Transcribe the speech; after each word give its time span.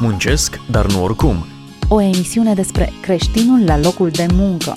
Muncesc, 0.00 0.60
dar 0.70 0.86
nu 0.86 1.02
oricum. 1.02 1.36
O 1.88 2.00
emisiune 2.00 2.54
despre 2.54 2.92
creștinul 3.00 3.64
la 3.64 3.78
locul 3.78 4.10
de 4.10 4.26
muncă. 4.32 4.76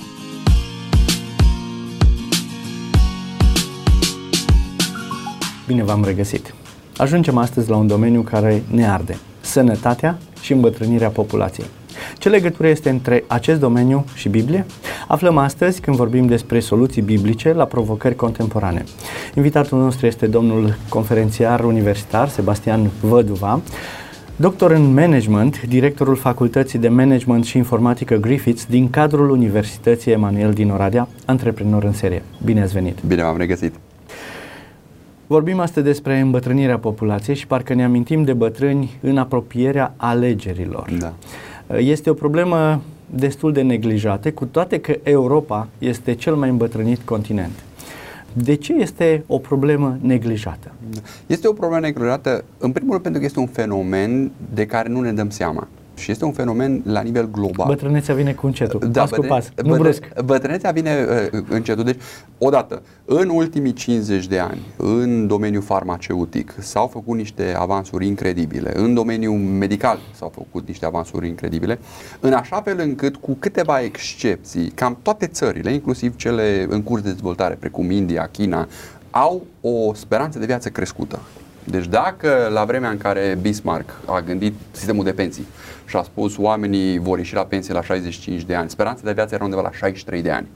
Bine 5.66 5.82
v-am 5.82 6.04
regăsit! 6.04 6.54
Ajungem 6.96 7.36
astăzi 7.36 7.70
la 7.70 7.76
un 7.76 7.86
domeniu 7.86 8.22
care 8.22 8.62
ne 8.70 8.90
arde, 8.90 9.16
sănătatea 9.40 10.18
și 10.40 10.52
îmbătrânirea 10.52 11.08
populației. 11.08 11.66
Ce 12.18 12.28
legătură 12.28 12.68
este 12.68 12.90
între 12.90 13.24
acest 13.26 13.60
domeniu 13.60 14.04
și 14.14 14.28
Biblie? 14.28 14.66
Aflăm 15.08 15.36
astăzi 15.38 15.80
când 15.80 15.96
vorbim 15.96 16.26
despre 16.26 16.60
soluții 16.60 17.02
biblice 17.02 17.52
la 17.52 17.64
provocări 17.64 18.14
contemporane. 18.14 18.84
Invitatul 19.36 19.78
nostru 19.78 20.06
este 20.06 20.26
domnul 20.26 20.76
conferențiar 20.88 21.64
universitar 21.64 22.28
Sebastian 22.28 22.90
Văduva, 23.00 23.60
doctor 24.42 24.70
în 24.70 24.94
management, 24.94 25.62
directorul 25.62 26.16
Facultății 26.16 26.78
de 26.78 26.88
Management 26.88 27.44
și 27.44 27.56
Informatică 27.56 28.14
Griffiths 28.14 28.66
din 28.66 28.90
cadrul 28.90 29.30
Universității 29.30 30.12
Emanuel 30.12 30.52
din 30.52 30.70
Oradea, 30.70 31.08
antreprenor 31.24 31.84
în 31.84 31.92
serie. 31.92 32.22
Bine 32.44 32.62
ați 32.62 32.72
venit! 32.72 32.98
Bine 33.06 33.22
v-am 33.22 33.36
regăsit! 33.36 33.74
Vorbim 35.26 35.60
astăzi 35.60 35.86
despre 35.86 36.18
îmbătrânirea 36.18 36.78
populației 36.78 37.36
și 37.36 37.46
parcă 37.46 37.74
ne 37.74 37.84
amintim 37.84 38.24
de 38.24 38.32
bătrâni 38.32 38.98
în 39.00 39.18
apropierea 39.18 39.94
alegerilor. 39.96 40.90
Da. 40.98 41.12
Este 41.76 42.10
o 42.10 42.14
problemă 42.14 42.82
destul 43.06 43.52
de 43.52 43.62
neglijată, 43.62 44.30
cu 44.30 44.44
toate 44.44 44.80
că 44.80 44.94
Europa 45.02 45.68
este 45.78 46.14
cel 46.14 46.34
mai 46.34 46.48
îmbătrânit 46.48 47.00
continent. 47.04 47.52
De 48.32 48.54
ce 48.54 48.74
este 48.74 49.24
o 49.26 49.38
problemă 49.38 49.98
neglijată? 50.00 50.72
Este 51.26 51.48
o 51.48 51.52
problemă 51.52 51.80
neglijată, 51.80 52.44
în 52.58 52.72
primul 52.72 52.90
rând 52.90 53.02
pentru 53.02 53.20
că 53.20 53.26
este 53.26 53.38
un 53.40 53.46
fenomen 53.46 54.30
de 54.54 54.66
care 54.66 54.88
nu 54.88 55.00
ne 55.00 55.12
dăm 55.12 55.30
seama 55.30 55.68
și 55.94 56.10
este 56.10 56.24
un 56.24 56.32
fenomen 56.32 56.82
la 56.84 57.00
nivel 57.00 57.30
global. 57.30 57.66
Bătrânețea 57.66 58.14
vine 58.14 58.32
cu 58.32 58.46
încetul, 58.46 58.80
da, 58.80 59.00
pas 59.00 59.10
bătrâne, 59.10 59.28
cu 59.28 59.34
pas, 59.34 59.46
nu 59.46 59.68
bătrâne, 59.68 59.78
brusc. 59.78 60.22
Bătrânețea 60.24 60.70
vine 60.70 61.06
uh, 61.32 61.42
încetul. 61.48 61.84
Deci, 61.84 62.00
odată, 62.38 62.82
în 63.04 63.28
ultimii 63.28 63.72
50 63.72 64.26
de 64.26 64.38
ani, 64.38 64.60
în 64.76 65.26
domeniul 65.26 65.62
farmaceutic, 65.62 66.54
s-au 66.58 66.86
făcut 66.86 67.16
niște 67.16 67.54
avansuri 67.58 68.06
incredibile. 68.06 68.72
În 68.74 68.94
domeniul 68.94 69.38
medical 69.38 69.98
s-au 70.14 70.32
făcut 70.34 70.66
niște 70.66 70.86
avansuri 70.86 71.28
incredibile, 71.28 71.78
în 72.20 72.32
așa 72.32 72.60
fel 72.60 72.78
încât, 72.80 73.16
cu 73.16 73.36
câteva 73.38 73.80
excepții, 73.80 74.68
cam 74.74 74.98
toate 75.02 75.26
țările, 75.26 75.72
inclusiv 75.72 76.16
cele 76.16 76.66
în 76.68 76.82
curs 76.82 77.02
de 77.02 77.10
dezvoltare, 77.10 77.54
precum 77.54 77.90
India, 77.90 78.28
China, 78.32 78.68
au 79.10 79.46
o 79.60 79.94
speranță 79.94 80.38
de 80.38 80.46
viață 80.46 80.68
crescută. 80.68 81.20
Deci 81.64 81.86
dacă 81.86 82.48
la 82.52 82.64
vremea 82.64 82.90
în 82.90 82.98
care 82.98 83.38
Bismarck 83.40 83.90
a 84.06 84.20
gândit 84.20 84.54
sistemul 84.70 85.04
de 85.04 85.12
pensii 85.12 85.46
și 85.86 85.96
a 85.96 86.02
spus 86.02 86.36
oamenii 86.36 86.98
vor 86.98 87.18
ieși 87.18 87.34
la 87.34 87.44
pensie 87.44 87.74
la 87.74 87.82
65 87.82 88.42
de 88.42 88.54
ani, 88.54 88.70
speranța 88.70 89.02
de 89.04 89.12
viață 89.12 89.34
era 89.34 89.44
undeva 89.44 89.62
la 89.62 89.70
63 89.72 90.22
de 90.22 90.30
ani. 90.30 90.46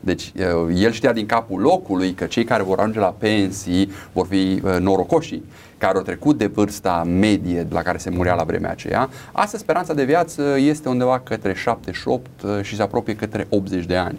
Deci 0.00 0.32
el 0.74 0.90
știa 0.90 1.12
din 1.12 1.26
capul 1.26 1.60
locului 1.60 2.12
că 2.12 2.24
cei 2.24 2.44
care 2.44 2.62
vor 2.62 2.78
ajunge 2.78 2.98
la 2.98 3.14
pensii 3.18 3.92
vor 4.12 4.26
fi 4.26 4.62
norocoșii 4.80 5.44
care 5.78 5.96
au 5.96 6.02
trecut 6.02 6.38
de 6.38 6.46
vârsta 6.46 7.02
medie 7.06 7.66
la 7.70 7.82
care 7.82 7.98
se 7.98 8.10
murea 8.10 8.34
la 8.34 8.42
vremea 8.42 8.70
aceea. 8.70 9.08
Astăzi 9.32 9.62
speranța 9.62 9.94
de 9.94 10.04
viață 10.04 10.56
este 10.58 10.88
undeva 10.88 11.20
către 11.20 11.54
78 11.54 12.26
și 12.62 12.76
se 12.76 12.82
apropie 12.82 13.16
către 13.16 13.46
80 13.48 13.84
de 13.84 13.96
ani. 13.96 14.18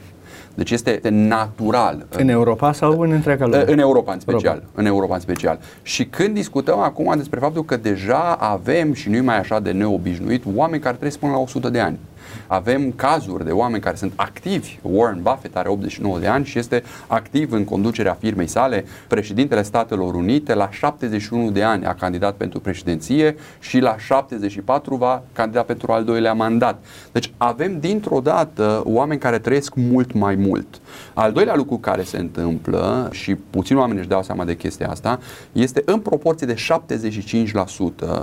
Deci 0.59 0.71
este 0.71 0.99
natural. 1.09 2.05
În 2.09 2.29
Europa 2.29 2.71
sau 2.73 2.99
în 2.99 3.11
întreaga 3.11 3.45
lume? 3.45 3.63
În 3.67 3.79
Europa 3.79 4.13
în 4.13 4.19
special. 4.19 4.53
Europa. 4.53 4.71
În 4.73 4.85
Europa 4.85 5.13
în 5.13 5.19
special. 5.19 5.59
Și 5.81 6.05
când 6.05 6.33
discutăm 6.33 6.79
acum 6.79 7.13
despre 7.17 7.39
faptul 7.39 7.65
că 7.65 7.77
deja 7.77 8.37
avem 8.39 8.93
și 8.93 9.09
nu 9.09 9.15
e 9.15 9.21
mai 9.21 9.39
așa 9.39 9.59
de 9.59 9.71
neobișnuit 9.71 10.43
oameni 10.55 10.81
care 10.81 10.95
trăiesc 10.95 11.19
până 11.19 11.31
la 11.31 11.37
100 11.37 11.69
de 11.69 11.79
ani. 11.79 11.99
Avem 12.47 12.91
cazuri 12.91 13.45
de 13.45 13.51
oameni 13.51 13.81
care 13.81 13.95
sunt 13.95 14.13
activi. 14.15 14.79
Warren 14.81 15.21
Buffett 15.21 15.55
are 15.55 15.69
89 15.69 16.19
de 16.19 16.27
ani 16.27 16.45
și 16.45 16.59
este 16.59 16.83
activ 17.07 17.51
în 17.51 17.63
conducerea 17.63 18.17
firmei 18.19 18.47
sale. 18.47 18.85
Președintele 19.07 19.63
Statelor 19.63 20.13
Unite 20.13 20.53
la 20.53 20.69
71 20.71 21.51
de 21.51 21.63
ani 21.63 21.85
a 21.85 21.93
candidat 21.93 22.35
pentru 22.35 22.59
președinție 22.59 23.35
și 23.59 23.79
la 23.79 23.95
74 23.97 24.95
va 24.95 25.23
candida 25.33 25.61
pentru 25.61 25.91
al 25.91 26.03
doilea 26.03 26.33
mandat. 26.33 26.83
Deci 27.11 27.31
avem 27.37 27.79
dintr-o 27.79 28.19
dată 28.19 28.81
oameni 28.85 29.19
care 29.19 29.39
trăiesc 29.39 29.73
mult 29.75 30.13
mai 30.13 30.35
mult. 30.35 30.81
Al 31.13 31.31
doilea 31.31 31.55
lucru 31.55 31.77
care 31.77 32.03
se 32.03 32.17
întâmplă 32.17 33.09
și 33.11 33.35
puțin 33.35 33.77
oameni 33.77 33.99
își 33.99 34.07
dau 34.07 34.23
seama 34.23 34.45
de 34.45 34.55
chestia 34.55 34.89
asta 34.89 35.19
este 35.51 35.81
în 35.85 35.99
proporție 35.99 36.47
de 36.47 36.55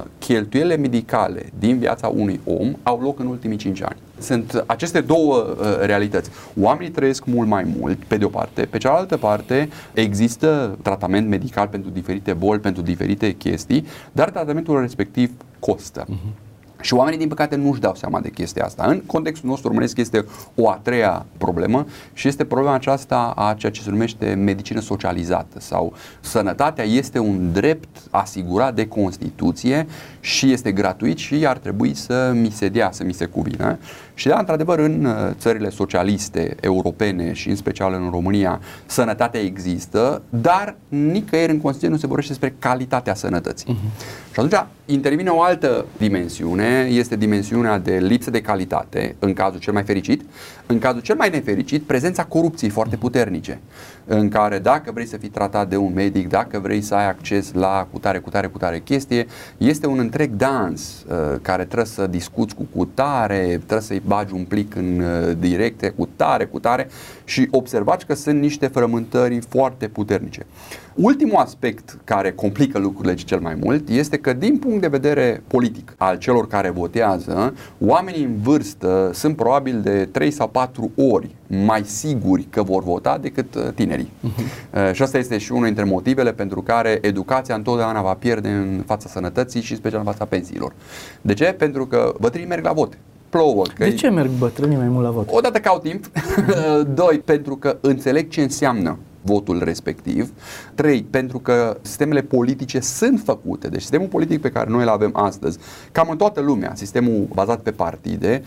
75% 0.00 0.04
cheltuielile 0.18 0.76
medicale 0.76 1.46
din 1.58 1.78
viața 1.78 2.08
unui 2.08 2.40
om 2.44 2.74
au 2.82 3.00
loc 3.00 3.18
în 3.18 3.26
ultimii 3.26 3.56
5 3.56 3.82
ani. 3.82 3.96
Sunt 4.18 4.64
aceste 4.66 5.00
două 5.00 5.36
uh, 5.36 5.76
realități. 5.80 6.30
Oamenii 6.60 6.92
trăiesc 6.92 7.24
mult 7.24 7.48
mai 7.48 7.74
mult, 7.78 8.04
pe 8.04 8.16
de 8.16 8.24
o 8.24 8.28
parte, 8.28 8.64
pe 8.64 8.78
cealaltă 8.78 9.16
parte 9.16 9.68
există 9.94 10.78
tratament 10.82 11.28
medical 11.28 11.66
pentru 11.68 11.90
diferite 11.90 12.32
boli, 12.32 12.60
pentru 12.60 12.82
diferite 12.82 13.32
chestii, 13.32 13.86
dar 14.12 14.30
tratamentul 14.30 14.80
respectiv 14.80 15.30
costă. 15.58 16.04
Uh-huh. 16.04 16.45
Și 16.86 16.94
oamenii, 16.94 17.18
din 17.18 17.28
păcate, 17.28 17.56
nu-și 17.56 17.80
dau 17.80 17.94
seama 17.94 18.20
de 18.20 18.30
chestia 18.30 18.64
asta. 18.64 18.84
În 18.86 19.00
contextul 19.00 19.48
nostru 19.48 19.68
românesc 19.68 19.96
este 19.96 20.26
o 20.54 20.68
a 20.68 20.80
treia 20.82 21.26
problemă 21.38 21.86
și 22.12 22.28
este 22.28 22.44
problema 22.44 22.74
aceasta 22.74 23.32
a 23.36 23.54
ceea 23.54 23.72
ce 23.72 23.82
se 23.82 23.90
numește 23.90 24.34
medicină 24.34 24.80
socializată 24.80 25.60
sau 25.60 25.94
sănătatea 26.20 26.84
este 26.84 27.18
un 27.18 27.52
drept 27.52 27.96
asigurat 28.10 28.74
de 28.74 28.88
Constituție 28.88 29.86
și 30.20 30.52
este 30.52 30.72
gratuit 30.72 31.18
și 31.18 31.46
ar 31.46 31.58
trebui 31.58 31.94
să 31.94 32.32
mi 32.34 32.50
se 32.50 32.68
dea, 32.68 32.90
să 32.92 33.04
mi 33.04 33.12
se 33.12 33.24
cuvină. 33.24 33.78
Și 34.18 34.28
da, 34.28 34.38
într-adevăr, 34.38 34.78
în 34.78 35.04
uh, 35.04 35.12
țările 35.38 35.70
socialiste 35.70 36.56
europene 36.60 37.32
și 37.32 37.48
în 37.48 37.56
special 37.56 37.92
în 37.92 38.08
România, 38.10 38.60
sănătatea 38.86 39.40
există, 39.40 40.22
dar 40.28 40.76
nicăieri 40.88 41.52
în 41.52 41.60
Constituție 41.60 41.88
nu 41.88 42.00
se 42.00 42.06
vorbește 42.06 42.32
despre 42.32 42.54
calitatea 42.58 43.14
sănătății. 43.14 43.74
Uh-huh. 43.74 44.32
Și 44.32 44.40
atunci 44.40 44.66
intervine 44.86 45.30
o 45.30 45.42
altă 45.42 45.86
dimensiune, 45.98 46.88
este 46.90 47.16
dimensiunea 47.16 47.78
de 47.78 47.98
lipsă 47.98 48.30
de 48.30 48.40
calitate, 48.40 49.16
în 49.18 49.32
cazul 49.32 49.60
cel 49.60 49.72
mai 49.72 49.82
fericit, 49.82 50.22
în 50.66 50.78
cazul 50.78 51.00
cel 51.00 51.16
mai 51.16 51.30
nefericit, 51.30 51.82
prezența 51.82 52.24
corupției 52.24 52.70
foarte 52.70 52.96
puternice, 52.96 53.60
în 54.04 54.28
care 54.28 54.58
dacă 54.58 54.90
vrei 54.92 55.06
să 55.06 55.16
fii 55.16 55.28
tratat 55.28 55.68
de 55.68 55.76
un 55.76 55.92
medic, 55.94 56.28
dacă 56.28 56.58
vrei 56.58 56.80
să 56.80 56.94
ai 56.94 57.08
acces 57.08 57.52
la 57.52 57.88
cutare, 57.92 58.18
cutare, 58.18 58.46
cutare 58.46 58.80
chestie, 58.80 59.26
este 59.56 59.86
un 59.86 59.98
întreg 59.98 60.30
dans 60.30 61.04
uh, 61.08 61.14
care 61.42 61.64
trebuie 61.64 61.86
să 61.86 62.06
discuți 62.06 62.54
cu 62.54 62.66
cutare, 62.76 63.42
trebuie 63.46 63.80
să-i 63.80 64.02
bagi 64.06 64.34
un 64.34 64.44
plic 64.44 64.74
în 64.74 65.00
uh, 65.00 65.36
directe, 65.38 65.88
cu 65.88 66.08
tare, 66.16 66.44
cu 66.44 66.58
tare 66.58 66.88
și 67.24 67.48
observați 67.50 68.06
că 68.06 68.14
sunt 68.14 68.40
niște 68.40 68.66
frământări 68.66 69.40
foarte 69.48 69.88
puternice. 69.88 70.46
Ultimul 70.94 71.36
aspect 71.36 71.98
care 72.04 72.32
complică 72.32 72.78
lucrurile 72.78 73.14
cel 73.14 73.40
mai 73.40 73.54
mult 73.62 73.88
este 73.88 74.16
că 74.16 74.32
din 74.32 74.58
punct 74.58 74.80
de 74.80 74.86
vedere 74.88 75.42
politic 75.46 75.94
al 75.96 76.18
celor 76.18 76.46
care 76.46 76.70
votează, 76.70 77.54
oamenii 77.78 78.24
în 78.24 78.36
vârstă 78.42 79.10
sunt 79.14 79.36
probabil 79.36 79.80
de 79.80 80.04
3 80.04 80.30
sau 80.30 80.48
4 80.56 80.90
ori 80.96 81.34
mai 81.46 81.82
siguri 81.84 82.46
că 82.50 82.62
vor 82.62 82.82
vota 82.82 83.18
decât 83.18 83.54
uh, 83.54 83.62
tinerii. 83.74 84.12
Uh-huh. 84.24 84.92
Și 84.92 85.02
asta 85.02 85.18
este 85.18 85.38
și 85.38 85.52
unul 85.52 85.64
dintre 85.64 85.84
motivele 85.84 86.32
pentru 86.32 86.62
care 86.62 86.98
educația 87.00 87.54
întotdeauna 87.54 88.02
va 88.02 88.14
pierde 88.14 88.48
în 88.48 88.82
fața 88.86 89.08
sănătății 89.08 89.60
și 89.60 89.76
special 89.76 89.98
în 89.98 90.04
fața 90.04 90.24
pensiilor. 90.24 90.72
De 91.20 91.34
ce? 91.34 91.44
Pentru 91.44 91.86
că 91.86 92.14
bătrânii 92.20 92.48
merg 92.48 92.64
la 92.64 92.72
vot 92.72 92.98
plouă. 93.28 93.62
Că 93.74 93.84
de 93.84 93.94
ce 93.94 94.08
merg 94.08 94.30
bătrânii 94.38 94.76
mai 94.76 94.88
mult 94.88 95.04
la 95.04 95.10
vot? 95.10 95.28
Odată 95.30 95.58
că 95.58 95.68
au 95.68 95.78
timp, 95.78 96.10
doi, 97.02 97.18
pentru 97.24 97.56
că 97.56 97.76
înțeleg 97.80 98.28
ce 98.28 98.42
înseamnă 98.42 98.98
votul 99.26 99.62
respectiv. 99.64 100.32
Trei, 100.74 101.06
pentru 101.10 101.38
că 101.38 101.76
sistemele 101.82 102.20
politice 102.20 102.80
sunt 102.80 103.20
făcute, 103.24 103.68
deci 103.68 103.80
sistemul 103.80 104.08
politic 104.08 104.40
pe 104.40 104.50
care 104.50 104.70
noi 104.70 104.82
îl 104.82 104.88
avem 104.88 105.10
astăzi, 105.12 105.58
cam 105.92 106.08
în 106.10 106.16
toată 106.16 106.40
lumea, 106.40 106.72
sistemul 106.74 107.28
bazat 107.34 107.60
pe 107.60 107.70
partide, 107.70 108.42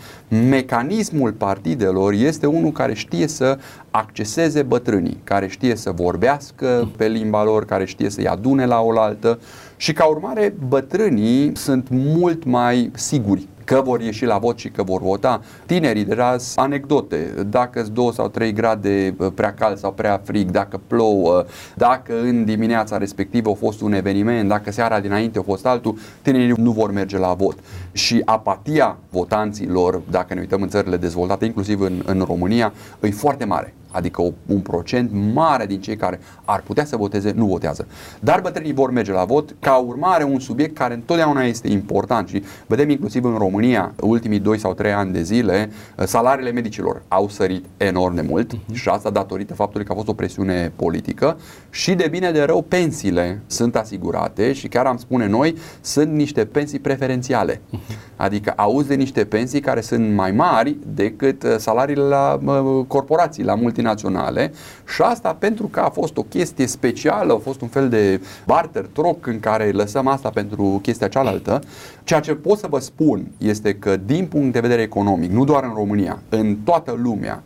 mecanismul 0.50 1.32
partidelor 1.32 2.14
este 2.14 2.46
unul 2.46 2.72
care 2.72 2.94
știe 2.94 3.28
să 3.28 3.58
acceseze 3.92 4.62
bătrânii, 4.62 5.22
care 5.24 5.48
știe 5.48 5.76
să 5.76 5.92
vorbească 5.92 6.90
pe 6.98 7.08
limba 7.08 7.44
lor, 7.44 7.66
care 7.66 7.86
știe 7.86 8.10
să-i 8.10 8.28
adune 8.28 8.66
la 8.66 8.80
oaltă 8.80 9.40
și 9.78 9.94
ca 9.94 10.06
urmare 10.06 10.54
bătrânii 10.68 11.52
sunt 11.56 11.88
mult 11.90 12.44
mai 12.44 12.92
siguri 12.94 13.48
că 13.70 13.82
vor 13.82 14.02
ieși 14.02 14.26
la 14.26 14.38
vot 14.38 14.58
și 14.58 14.70
că 14.70 14.84
vor 14.84 15.02
vota. 15.02 15.42
Tinerii 15.66 16.06
deja 16.06 16.36
anecdote, 16.56 17.34
dacă 17.50 17.82
sunt 17.82 17.94
2 17.94 18.14
sau 18.14 18.28
3 18.28 18.54
grade 18.54 19.16
uh, 19.18 19.28
prea 19.36 19.54
cald 19.54 19.78
sau 19.78 19.92
prea 19.92 20.22
frig, 20.24 20.52
dacă 20.52 20.82
plouă, 20.88 21.46
dacă 21.76 22.20
în 22.22 22.46
dimineața 22.46 22.98
respectivă 22.98 23.50
a 23.50 23.54
fost 23.54 23.82
un 23.82 23.94
eveniment, 23.94 24.50
dacă 24.50 24.72
seara 24.72 25.00
dinainte 25.00 25.40
a 25.40 25.42
fost 25.42 25.66
altul, 25.66 25.98
tinerii 26.22 26.54
nu 26.58 26.72
vor 26.72 26.92
merge 26.92 27.18
la 27.18 27.34
vot. 27.34 27.58
Și 27.92 28.22
apatia 28.26 28.98
votanților, 29.10 30.02
dacă 30.12 30.34
ne 30.34 30.40
uităm 30.40 30.62
în 30.62 30.70
țările 30.70 30.98
dezvoltate, 30.98 31.46
inclusiv 31.46 31.82
în, 31.82 32.04
în 32.06 32.24
România, 32.28 32.74
e 33.02 33.10
foarte 33.10 33.46
mare. 33.46 33.74
Adică 33.92 34.22
o, 34.22 34.32
un 34.46 34.60
procent 34.60 35.12
mare 35.34 35.66
din 35.66 35.82
cei 35.82 35.96
care 35.96 36.20
ar 36.46 36.62
putea 36.62 36.86
să 36.86 36.98
voteze 36.98 37.32
nu 37.36 37.46
votează. 37.46 37.88
Dar 38.20 38.42
bătrânii 38.42 38.74
vor 38.74 38.92
merge 38.92 39.12
la 39.12 39.26
vot 39.26 39.56
ca 39.60 39.76
urmare 39.76 40.24
un 40.24 40.40
subiect 40.40 40.78
care 40.78 40.94
întotdeauna 40.94 41.44
este 41.44 41.68
important 41.68 42.28
și 42.28 42.44
vedem 42.68 42.90
inclusiv 42.90 43.24
în 43.26 43.36
România 43.38 43.94
ultimii 44.02 44.40
2 44.40 44.58
sau 44.58 44.74
3 44.74 44.92
ani 44.92 45.12
de 45.12 45.22
zile 45.22 45.70
salariile 46.06 46.52
medicilor 46.52 47.02
au 47.08 47.30
sărit 47.30 47.66
enorm 47.78 48.16
de 48.16 48.22
mult 48.22 48.54
uh-huh. 48.54 48.74
și 48.74 48.90
asta 48.90 49.10
datorită 49.10 49.54
faptului 49.54 49.86
că 49.86 49.92
a 49.92 49.96
fost 49.96 50.08
o 50.08 50.14
presiune 50.14 50.72
politică 50.76 51.38
și 51.70 51.94
de 51.94 52.08
bine 52.08 52.32
de 52.32 52.42
rău 52.42 52.62
pensiile 52.62 53.42
sunt 53.48 53.76
asigurate 53.76 54.54
și 54.54 54.68
chiar 54.68 54.86
am 54.86 54.98
spune 54.98 55.28
noi 55.28 55.56
sunt 55.82 56.12
niște 56.12 56.46
pensii 56.46 56.80
preferențiale. 56.80 57.56
Uh-huh. 57.56 58.16
Adică 58.16 58.54
auzi 58.56 58.88
de 58.88 58.96
niște 58.96 59.26
pensii 59.26 59.60
care 59.60 59.82
sunt 59.82 60.14
mai 60.14 60.32
mari 60.32 60.78
decât 60.94 61.44
uh, 61.44 61.56
salariile 61.58 62.04
la 62.04 62.40
corporații, 62.88 63.44
la 63.44 63.56
multinaționale 63.80 64.52
și 64.94 65.02
asta 65.02 65.36
pentru 65.40 65.68
că 65.68 65.80
a 65.80 65.90
fost 65.90 66.18
o 66.18 66.24
chestie 66.24 66.68
specială, 66.68 67.34
a 67.34 67.38
fost 67.38 67.62
un 67.62 67.68
fel 67.68 67.90
de 67.90 68.22
barter, 68.46 68.86
troc 68.94 69.28
în 69.28 69.40
care 69.40 69.72
lăsăm 69.72 70.08
asta 70.08 70.30
pentru 70.30 70.80
chestia 70.82 71.08
cealaltă. 71.08 71.60
Ceea 72.04 72.20
ce 72.20 72.36
pot 72.36 72.58
să 72.58 72.68
vă 72.70 72.80
spun 72.80 73.32
este 73.38 73.76
că 73.76 73.98
din 73.98 74.26
punct 74.26 74.54
de 74.54 74.60
vedere 74.60 74.82
economic, 74.82 75.32
nu 75.32 75.44
doar 75.44 75.64
în 75.64 75.74
România, 75.76 76.20
în 76.30 76.56
toată 76.64 76.98
lumea, 77.02 77.44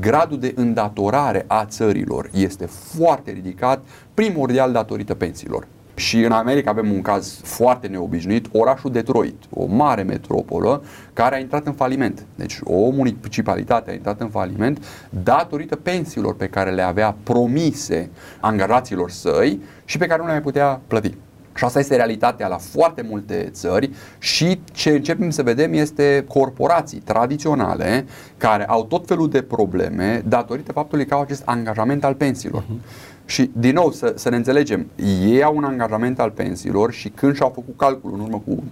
gradul 0.00 0.38
de 0.38 0.52
îndatorare 0.56 1.44
a 1.46 1.64
țărilor 1.64 2.30
este 2.32 2.66
foarte 2.66 3.30
ridicat, 3.30 3.80
primordial 4.14 4.72
datorită 4.72 5.14
pensiilor. 5.14 5.66
Și 5.94 6.20
în 6.20 6.32
America 6.32 6.70
avem 6.70 6.92
un 6.92 7.02
caz 7.02 7.40
foarte 7.42 7.86
neobișnuit, 7.86 8.46
orașul 8.52 8.92
Detroit, 8.92 9.42
o 9.50 9.66
mare 9.66 10.02
metropolă 10.02 10.82
care 11.12 11.34
a 11.34 11.38
intrat 11.38 11.66
în 11.66 11.72
faliment. 11.72 12.26
Deci 12.34 12.58
o 12.64 12.90
municipalitate 12.90 13.90
a 13.90 13.94
intrat 13.94 14.20
în 14.20 14.28
faliment 14.28 14.84
datorită 15.10 15.76
pensiilor 15.76 16.34
pe 16.34 16.46
care 16.46 16.70
le 16.70 16.82
avea 16.82 17.16
promise 17.22 18.10
angajaților 18.40 19.10
săi 19.10 19.60
și 19.84 19.98
pe 19.98 20.06
care 20.06 20.20
nu 20.20 20.26
le 20.26 20.32
mai 20.32 20.42
putea 20.42 20.80
plăti. 20.86 21.14
Și 21.54 21.64
asta 21.64 21.78
este 21.78 21.96
realitatea 21.96 22.48
la 22.48 22.56
foarte 22.56 23.06
multe 23.08 23.48
țări 23.52 23.90
și 24.18 24.60
ce 24.72 24.90
începem 24.90 25.30
să 25.30 25.42
vedem 25.42 25.72
este 25.72 26.24
corporații 26.28 26.98
tradiționale 26.98 28.06
care 28.36 28.66
au 28.66 28.84
tot 28.84 29.06
felul 29.06 29.28
de 29.28 29.42
probleme 29.42 30.22
datorită 30.28 30.72
faptului 30.72 31.06
că 31.06 31.14
au 31.14 31.20
acest 31.20 31.42
angajament 31.44 32.04
al 32.04 32.14
pensiilor. 32.14 32.62
Uh-huh. 32.62 33.12
Și, 33.26 33.50
din 33.52 33.74
nou, 33.74 33.92
să, 33.92 34.12
să 34.16 34.28
ne 34.28 34.36
înțelegem, 34.36 34.86
ei 35.22 35.42
au 35.42 35.56
un 35.56 35.64
angajament 35.64 36.20
al 36.20 36.30
pensiilor 36.30 36.92
și 36.92 37.08
când 37.08 37.34
și-au 37.34 37.52
făcut 37.54 37.74
calculul 37.76 38.18
în 38.18 38.24
urmă 38.24 38.42
cu 38.46 38.62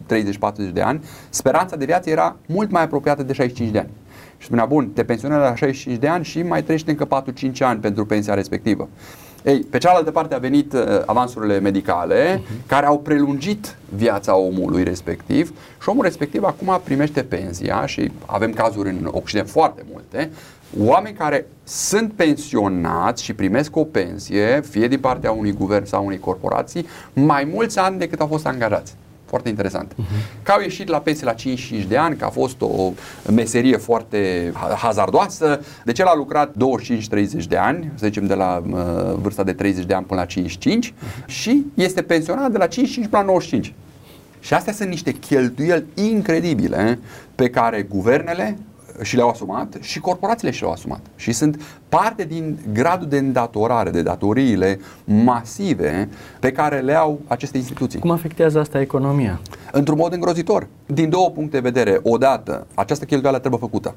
30-40 0.68 0.72
de 0.72 0.80
ani, 0.80 1.04
speranța 1.28 1.76
de 1.76 1.84
viață 1.84 2.10
era 2.10 2.36
mult 2.46 2.70
mai 2.70 2.82
apropiată 2.82 3.22
de 3.22 3.32
65 3.32 3.72
de 3.72 3.78
ani. 3.78 3.88
Și 4.38 4.46
spunea, 4.46 4.64
bun, 4.64 4.88
te 4.88 5.04
pensionezi 5.04 5.40
la 5.40 5.54
65 5.54 5.98
de 5.98 6.08
ani 6.08 6.24
și 6.24 6.42
mai 6.42 6.62
trăiești 6.62 6.90
încă 6.90 7.24
4-5 7.52 7.58
ani 7.58 7.80
pentru 7.80 8.06
pensia 8.06 8.34
respectivă. 8.34 8.88
Ei, 9.42 9.58
pe 9.58 9.78
cealaltă 9.78 10.10
parte 10.10 10.34
a 10.34 10.38
venit 10.38 10.72
uh, 10.72 10.80
avansurile 11.06 11.58
medicale 11.58 12.36
uh-huh. 12.36 12.66
care 12.66 12.86
au 12.86 12.98
prelungit 12.98 13.76
viața 13.94 14.36
omului 14.36 14.82
respectiv 14.82 15.54
și 15.82 15.88
omul 15.88 16.04
respectiv 16.04 16.44
acum 16.44 16.80
primește 16.84 17.22
pensia 17.22 17.86
și 17.86 18.12
avem 18.26 18.52
cazuri 18.52 18.88
în 18.88 19.08
Occident 19.10 19.48
foarte 19.48 19.82
multe, 19.92 20.30
oameni 20.78 21.16
care 21.16 21.46
sunt 21.64 22.12
pensionați 22.12 23.24
și 23.24 23.32
primesc 23.34 23.76
o 23.76 23.84
pensie, 23.84 24.60
fie 24.70 24.88
din 24.88 25.00
partea 25.00 25.32
unui 25.32 25.52
guvern 25.52 25.84
sau 25.84 26.06
unei 26.06 26.18
corporații, 26.18 26.86
mai 27.12 27.50
mulți 27.52 27.78
ani 27.78 27.98
decât 27.98 28.20
au 28.20 28.26
fost 28.26 28.46
angajați. 28.46 28.94
Foarte 29.32 29.50
interesant. 29.50 29.92
Uh-huh. 29.92 30.42
Că 30.42 30.52
au 30.52 30.60
ieșit 30.60 30.88
la 30.88 30.98
pensie 30.98 31.26
la 31.26 31.32
55 31.32 31.84
de 31.84 31.96
ani, 31.96 32.16
că 32.16 32.24
a 32.24 32.28
fost 32.28 32.60
o 32.60 32.92
meserie 33.34 33.76
foarte 33.76 34.52
hazardoasă. 34.76 35.60
De 35.84 35.92
ce 35.92 36.02
l-a 36.02 36.14
lucrat 36.14 36.50
25-30 36.50 36.54
de 37.48 37.56
ani, 37.56 37.92
să 37.94 38.06
zicem 38.06 38.26
de 38.26 38.34
la 38.34 38.62
uh, 38.66 38.80
vârsta 39.20 39.42
de 39.42 39.52
30 39.52 39.84
de 39.84 39.94
ani 39.94 40.04
până 40.04 40.20
la 40.20 40.26
55 40.26 40.90
uh-huh. 40.90 41.26
și 41.26 41.64
este 41.74 42.02
pensionat 42.02 42.50
de 42.50 42.58
la 42.58 42.66
55 42.66 43.06
până 43.06 43.22
la 43.22 43.28
95. 43.28 43.74
Și 44.40 44.54
astea 44.54 44.72
sunt 44.72 44.88
niște 44.88 45.12
cheltuieli 45.12 45.84
incredibile 45.94 46.98
pe 47.34 47.50
care 47.50 47.82
guvernele 47.82 48.58
și 49.02 49.16
le-au 49.16 49.28
asumat 49.28 49.76
și 49.80 50.00
corporațiile 50.00 50.52
și 50.52 50.60
le-au 50.60 50.72
asumat. 50.72 51.00
Și 51.16 51.32
sunt 51.32 51.60
parte 51.98 52.24
din 52.24 52.58
gradul 52.72 53.08
de 53.08 53.18
îndatorare, 53.18 53.90
de 53.90 54.02
datoriile 54.02 54.80
masive 55.04 56.08
pe 56.40 56.52
care 56.52 56.80
le 56.80 56.94
au 56.94 57.20
aceste 57.26 57.56
instituții. 57.56 57.98
Cum 57.98 58.10
afectează 58.10 58.58
asta 58.58 58.80
economia? 58.80 59.40
Într-un 59.72 59.98
mod 59.98 60.12
îngrozitor. 60.12 60.66
Din 60.86 61.10
două 61.10 61.30
puncte 61.30 61.60
de 61.60 61.70
vedere. 61.70 62.00
Odată, 62.02 62.66
această 62.74 63.04
cheltuială 63.04 63.38
trebuie 63.38 63.60
făcută. 63.60 63.94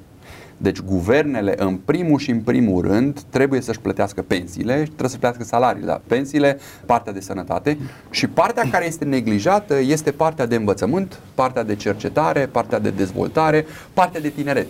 Deci 0.58 0.82
guvernele, 0.82 1.54
în 1.58 1.76
primul 1.76 2.20
și 2.20 2.32
în 2.32 2.40
primul 2.40 2.82
rând, 2.82 3.22
trebuie 3.30 3.62
să-și 3.62 3.80
plătească 3.80 4.22
pensiile 4.22 4.74
și 4.74 4.90
trebuie 4.90 5.10
să 5.10 5.18
plătească 5.18 5.44
salariile. 5.44 5.88
Da? 5.88 6.02
Pensiile, 6.08 6.60
partea 6.86 7.14
de 7.14 7.20
sănătate 7.20 7.78
și 8.10 8.28
partea 8.28 8.70
care 8.72 8.86
este 8.86 9.06
neglijată 9.06 9.80
este 9.80 10.12
partea 10.12 10.46
de 10.46 10.56
învățământ, 10.56 11.20
partea 11.36 11.64
de 11.64 11.76
cercetare, 11.76 12.46
partea 12.52 12.80
de 12.80 12.90
dezvoltare, 12.90 13.66
partea 13.94 14.22
de 14.22 14.30
tineret. 14.30 14.68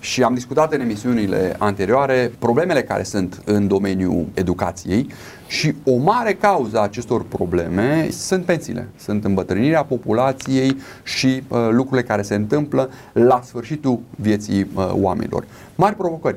Și 0.00 0.22
am 0.22 0.34
discutat 0.34 0.72
în 0.72 0.80
emisiunile 0.80 1.54
anterioare 1.58 2.32
problemele 2.38 2.82
care 2.82 3.02
sunt 3.02 3.42
în 3.44 3.66
domeniul 3.66 4.26
educației 4.34 5.06
și 5.46 5.74
o 5.84 5.96
mare 5.96 6.32
cauză 6.32 6.78
a 6.78 6.82
acestor 6.82 7.24
probleme 7.24 8.08
sunt 8.10 8.44
pensiile, 8.44 8.88
sunt 8.96 9.24
îmbătrânirea 9.24 9.82
populației 9.82 10.76
și 11.02 11.42
uh, 11.48 11.68
lucrurile 11.70 12.06
care 12.06 12.22
se 12.22 12.34
întâmplă 12.34 12.90
la 13.12 13.40
sfârșitul 13.44 14.00
vieții 14.16 14.66
uh, 14.74 14.90
oamenilor. 14.92 15.44
Mari 15.74 15.94
provocări. 15.94 16.36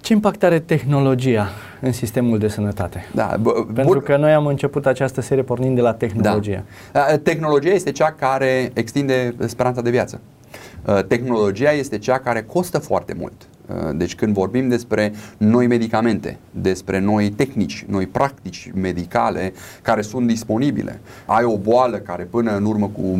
Ce 0.00 0.12
impact 0.12 0.42
are 0.42 0.58
tehnologia 0.58 1.48
în 1.80 1.92
sistemul 1.92 2.38
de 2.38 2.48
sănătate? 2.48 3.04
Da, 3.14 3.36
b- 3.40 3.74
Pentru 3.74 4.00
că 4.00 4.16
noi 4.16 4.32
am 4.32 4.46
început 4.46 4.86
această 4.86 5.20
serie 5.20 5.42
pornind 5.42 5.74
de 5.74 5.80
la 5.80 5.94
tehnologie. 5.94 6.64
Da. 6.92 7.06
Uh, 7.12 7.18
tehnologia 7.18 7.70
este 7.70 7.92
cea 7.92 8.12
care 8.12 8.70
extinde 8.74 9.34
speranța 9.46 9.80
de 9.80 9.90
viață. 9.90 10.20
Uh, 10.86 11.04
tehnologia 11.04 11.70
este 11.70 11.98
cea 11.98 12.18
care 12.18 12.42
costă 12.42 12.78
foarte 12.78 13.14
mult. 13.18 13.46
Uh, 13.68 13.90
deci 13.94 14.14
când 14.14 14.34
vorbim 14.34 14.68
despre 14.68 15.12
noi 15.36 15.66
medicamente, 15.66 16.38
despre 16.50 16.98
noi 16.98 17.30
tehnici, 17.30 17.84
noi 17.88 18.06
practici 18.06 18.70
medicale 18.74 19.52
care 19.82 20.02
sunt 20.02 20.26
disponibile, 20.26 21.00
ai 21.26 21.44
o 21.44 21.58
boală 21.58 21.96
care 21.96 22.22
până 22.22 22.56
în 22.56 22.64
urmă 22.64 22.88
cu 22.88 23.18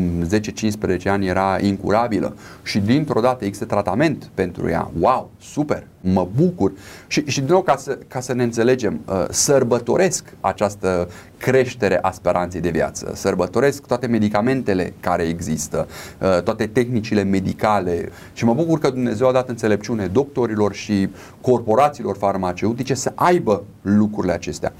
10-15 0.98 1.02
ani 1.04 1.26
era 1.26 1.58
incurabilă 1.60 2.36
și 2.62 2.78
dintr-o 2.78 3.20
dată 3.20 3.44
există 3.44 3.66
tratament 3.66 4.30
pentru 4.34 4.68
ea, 4.68 4.90
wow, 5.00 5.30
super, 5.40 5.86
mă 6.00 6.28
bucur 6.36 6.72
și, 7.06 7.24
și 7.26 7.40
din 7.40 7.48
nou 7.50 7.62
ca 7.62 7.76
să, 7.76 7.98
ca 8.08 8.20
să 8.20 8.34
ne 8.34 8.42
înțelegem, 8.42 9.00
uh, 9.08 9.24
sărbătoresc 9.30 10.24
această 10.40 11.08
creștere 11.38 11.98
a 12.02 12.10
speranței 12.10 12.60
de 12.60 12.70
viață, 12.70 13.12
sărbătoresc 13.14 13.86
toate 13.86 14.06
medicamentele 14.06 14.94
care 15.00 15.22
există, 15.22 15.88
uh, 16.20 16.42
toate 16.42 16.66
tehnicile 16.66 17.22
medicale 17.22 18.08
și 18.32 18.44
mă 18.44 18.54
bucur 18.54 18.78
că 18.78 18.90
Dumnezeu 18.90 19.28
a 19.28 19.32
dat 19.32 19.48
înțelepciune 19.48 20.06
doctorilor 20.06 20.74
și 20.74 21.08
corporațiilor 21.40 22.16
farmaceutice 22.16 22.94
să 22.94 23.12
aibă 23.14 23.64
lucrurile 23.82 24.32
acestea. 24.32 24.72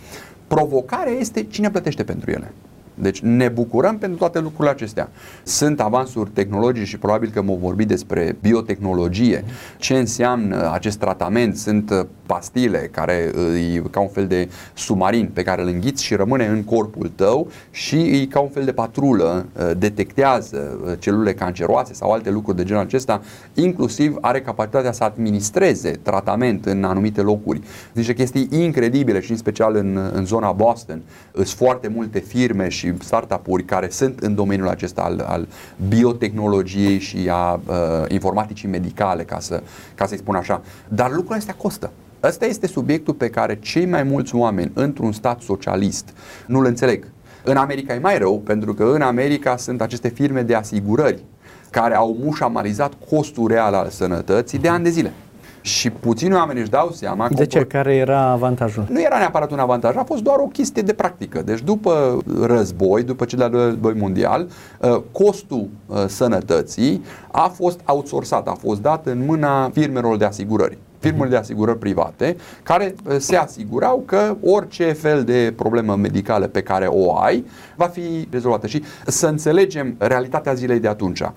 Provocarea 0.47 1.13
este 1.13 1.43
cine 1.43 1.71
plătește 1.71 2.05
pentru 2.05 2.31
ele. 2.31 2.53
Deci 3.01 3.21
ne 3.21 3.49
bucurăm 3.49 3.99
pentru 3.99 4.19
toate 4.19 4.41
lucrurile 4.41 4.71
acestea. 4.71 5.09
Sunt 5.43 5.81
avansuri 5.81 6.31
tehnologice 6.31 6.87
și 6.87 6.99
probabil 6.99 7.31
că 7.31 7.41
vom 7.41 7.59
vorbi 7.59 7.85
despre 7.85 8.37
biotehnologie. 8.41 9.45
Ce 9.77 9.99
înseamnă 9.99 10.71
acest 10.73 10.99
tratament? 10.99 11.57
Sunt 11.57 11.91
uh, 11.91 12.07
pastile 12.27 12.89
care 12.93 13.31
îi 13.35 13.83
ca 13.91 14.01
un 14.01 14.09
fel 14.09 14.27
de 14.27 14.49
submarin 14.75 15.31
pe 15.33 15.43
care 15.43 15.63
îl 15.63 15.69
înghiți 15.69 16.05
și 16.05 16.15
rămâne 16.15 16.47
în 16.47 16.65
corpul 16.65 17.11
tău 17.15 17.51
și 17.71 17.97
îi 17.97 18.27
ca 18.27 18.41
un 18.41 18.49
fel 18.49 18.65
de 18.65 18.73
patrulă 18.73 19.47
uh, 19.53 19.71
detectează 19.79 20.81
uh, 20.85 20.93
celule 20.99 21.35
canceroase 21.35 21.95
sau 21.95 22.11
alte 22.11 22.31
lucruri 22.31 22.57
de 22.57 22.65
genul 22.65 22.83
acesta, 22.83 23.23
inclusiv 23.55 24.17
are 24.21 24.41
capacitatea 24.41 24.93
să 24.93 25.05
administreze 25.05 25.91
tratament 25.91 26.67
în 26.67 26.85
anumite 26.85 27.21
locuri. 27.21 27.61
Niște 27.93 28.15
chestii 28.15 28.49
incredibile 28.51 29.21
și 29.21 29.31
în 29.31 29.37
special 29.37 29.77
în, 29.77 30.11
în 30.13 30.25
zona 30.25 30.53
Boston. 30.53 31.03
Sunt 31.35 31.49
foarte 31.49 31.89
multe 31.89 32.19
firme 32.19 32.69
și 32.69 32.88
startup-uri 33.01 33.65
care 33.65 33.89
sunt 33.89 34.19
în 34.19 34.35
domeniul 34.35 34.69
acesta 34.69 35.03
al, 35.03 35.25
al 35.29 35.49
biotehnologiei 35.89 36.99
și 36.99 37.29
a 37.31 37.55
uh, 37.55 37.75
informaticii 38.09 38.69
medicale, 38.69 39.23
ca, 39.23 39.41
să, 39.41 39.63
ca 39.95 40.07
să-i 40.07 40.19
spun 40.19 40.35
așa. 40.35 40.63
Dar 40.89 41.09
lucrurile 41.09 41.39
astea 41.39 41.55
costă. 41.55 41.91
Ăsta 42.23 42.47
este 42.47 42.67
subiectul 42.67 43.15
pe 43.15 43.31
care 43.31 43.59
cei 43.61 43.87
mai 43.87 44.03
mulți 44.03 44.35
oameni 44.35 44.71
într-un 44.75 45.13
stat 45.13 45.41
socialist 45.41 46.09
nu-l 46.47 46.65
înțeleg. 46.65 47.07
În 47.45 47.57
America 47.57 47.95
e 47.95 47.99
mai 47.99 48.19
rău, 48.19 48.41
pentru 48.41 48.75
că 48.75 48.85
în 48.85 49.03
America 49.03 49.57
sunt 49.57 49.81
aceste 49.81 50.09
firme 50.09 50.43
de 50.43 50.55
asigurări 50.55 51.25
care 51.71 51.95
au 51.95 52.17
mușamalizat 52.23 52.93
costul 53.11 53.49
real 53.49 53.75
al 53.75 53.89
sănătății 53.89 54.59
de 54.59 54.69
ani 54.69 54.85
de 54.85 54.91
zile. 54.91 55.13
Și 55.61 55.91
puțini 55.91 56.35
oameni 56.35 56.61
își 56.61 56.71
dau 56.71 56.91
seama 56.91 57.29
De 57.29 57.47
ce? 57.47 57.65
Care 57.65 57.95
era 57.95 58.21
avantajul? 58.21 58.87
Nu 58.89 59.01
era 59.01 59.19
neapărat 59.19 59.51
un 59.51 59.59
avantaj, 59.59 59.97
a 59.97 60.05
fost 60.05 60.23
doar 60.23 60.39
o 60.39 60.47
chestie 60.47 60.83
de 60.83 60.93
practică. 60.93 61.43
Deci 61.43 61.61
după 61.61 62.19
război, 62.43 63.03
după 63.03 63.25
cel 63.25 63.39
de-al 63.39 63.51
doilea 63.51 63.69
război 63.69 63.95
mondial, 63.95 64.49
uh, 64.81 65.01
costul 65.13 65.69
uh, 65.87 66.05
sănătății 66.07 67.05
a 67.31 67.49
fost 67.49 67.81
outsourcat, 67.85 68.49
a 68.49 68.57
fost 68.61 68.81
dat 68.81 69.07
în 69.07 69.25
mâna 69.27 69.71
firmelor 69.71 70.17
de 70.17 70.25
asigurări. 70.25 70.79
Firmele 70.99 71.31
de 71.31 71.37
asigurări 71.37 71.79
private, 71.79 72.37
care 72.63 72.95
uh, 73.05 73.17
se 73.19 73.37
asigurau 73.37 74.03
că 74.07 74.37
orice 74.43 74.93
fel 74.93 75.25
de 75.25 75.53
problemă 75.57 75.97
medicală 75.97 76.47
pe 76.47 76.63
care 76.63 76.87
o 76.87 77.17
ai 77.19 77.45
va 77.77 77.87
fi 77.87 78.29
rezolvată. 78.31 78.67
Și 78.67 78.83
să 79.07 79.27
înțelegem 79.27 79.95
realitatea 79.99 80.55
zilei 80.55 80.81
de 80.81 80.89
atunci. 80.89 81.21
Uh, 81.21 81.31